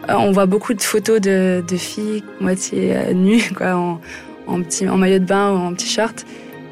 euh, 0.08 0.14
on 0.14 0.30
voit 0.30 0.46
beaucoup 0.46 0.72
de 0.72 0.82
photos 0.82 1.20
de, 1.20 1.64
de 1.66 1.76
filles 1.76 2.22
moitié 2.40 2.96
euh, 2.96 3.12
nues, 3.12 3.50
quoi, 3.56 3.74
en, 3.74 4.00
en, 4.46 4.62
petit, 4.62 4.88
en 4.88 4.96
maillot 4.96 5.18
de 5.18 5.24
bain 5.24 5.50
ou 5.50 5.56
en 5.56 5.74
petit 5.74 5.88
short. 5.88 6.24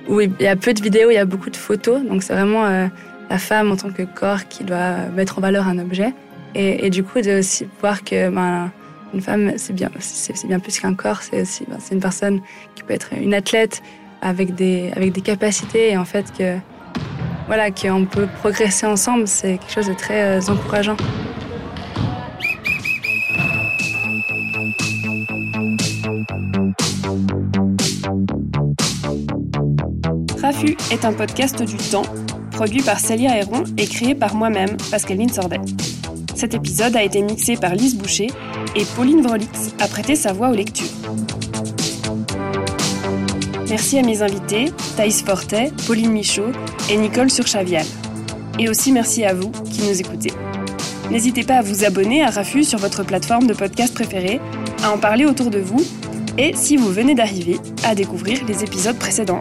Où 0.09 0.21
il 0.21 0.33
y 0.41 0.47
a 0.47 0.57
peu 0.57 0.75
de 0.75 0.83
vidéos, 0.83 1.11
il 1.11 1.15
y 1.15 1.19
a 1.19 1.25
beaucoup 1.25 1.51
de 1.51 1.57
photos. 1.57 2.03
Donc 2.05 2.23
c'est 2.23 2.33
vraiment 2.33 2.67
euh, 2.67 2.87
la 3.31 3.39
femme 3.39 3.71
en 3.71 3.77
tant 3.77 3.91
que 3.91 4.03
corps 4.03 4.49
qui 4.49 4.65
doit 4.65 5.07
mettre 5.15 5.39
en 5.39 5.41
valeur 5.41 5.69
un 5.69 5.79
objet. 5.79 6.13
Et, 6.55 6.87
et 6.87 6.91
du 6.91 7.03
coup, 7.03 7.21
de 7.21 7.39
aussi 7.39 7.67
voir 7.81 8.05
que 8.05 8.29
ben, 8.29 8.71
une 9.15 9.21
femme, 9.21 9.53
c'est 9.57 9.73
bien, 9.73 9.91
c'est 10.01 10.47
bien 10.47 10.59
plus 10.59 10.79
qu'un 10.81 10.95
corps. 10.95 11.23
C'est 11.23 11.43
aussi, 11.43 11.65
ben, 11.69 11.79
c'est 11.81 11.95
une 11.95 12.01
personne 12.01 12.41
qui 12.75 12.83
peut 12.83 12.95
être 12.95 13.11
une 13.15 13.35
athlète, 13.35 13.83
avec 14.23 14.55
des, 14.55 14.91
avec 14.97 15.13
des 15.13 15.21
capacités 15.21 15.91
et 15.91 15.97
en 15.97 16.05
fait 16.05 16.33
que 16.37 16.57
voilà 17.49 17.71
qu'on 17.71 18.07
peut 18.07 18.29
progresser 18.41 18.87
ensemble, 18.87 19.27
c'est 19.27 19.59
quelque 19.59 19.73
chose 19.73 19.89
de 19.89 19.95
très 19.95 20.23
euh, 20.23 20.41
encourageant. 20.49 20.97
Est 30.65 31.05
un 31.05 31.13
podcast 31.13 31.61
du 31.61 31.77
temps, 31.77 32.05
produit 32.53 32.83
par 32.83 33.01
Célia 33.01 33.37
Héron 33.37 33.65
et 33.79 33.87
créé 33.87 34.15
par 34.15 34.37
moi-même, 34.37 34.77
Pascaline 34.93 35.29
Sordet. 35.29 35.61
Cet 36.37 36.55
épisode 36.55 36.95
a 36.95 37.03
été 37.03 37.21
mixé 37.21 37.57
par 37.57 37.75
Lise 37.75 37.97
Boucher 37.97 38.29
et 38.77 38.85
Pauline 38.95 39.23
Vrolitz 39.23 39.75
a 39.81 39.89
prêté 39.89 40.15
sa 40.15 40.33
voix 40.33 40.51
aux 40.51 40.55
lectures. 40.55 40.87
Merci 43.69 43.99
à 43.99 44.03
mes 44.03 44.23
invités, 44.23 44.67
Thaïs 44.97 45.23
Fortet, 45.23 45.73
Pauline 45.87 46.13
Michaud 46.13 46.53
et 46.89 46.97
Nicole 46.97 47.31
Surchavial. 47.31 47.87
Et 48.61 48.69
aussi 48.69 48.93
merci 48.93 49.25
à 49.25 49.35
vous 49.35 49.51
qui 49.51 49.83
nous 49.83 50.01
écoutez. 50.01 50.31
N'hésitez 51.11 51.43
pas 51.43 51.57
à 51.57 51.63
vous 51.63 51.85
abonner 51.85 52.23
à 52.23 52.31
Rafu 52.31 52.63
sur 52.63 52.79
votre 52.79 53.03
plateforme 53.03 53.49
de 53.49 53.55
podcast 53.55 53.93
préférée, 53.93 54.41
à 54.85 54.93
en 54.93 54.99
parler 54.99 55.25
autour 55.25 55.51
de 55.51 55.59
vous 55.59 55.85
et, 56.39 56.53
si 56.55 56.77
vous 56.77 56.89
venez 56.89 57.15
d'arriver, 57.15 57.59
à 57.85 57.97
découvrir 57.97 58.45
les 58.47 58.63
épisodes 58.63 58.97
précédents. 58.97 59.41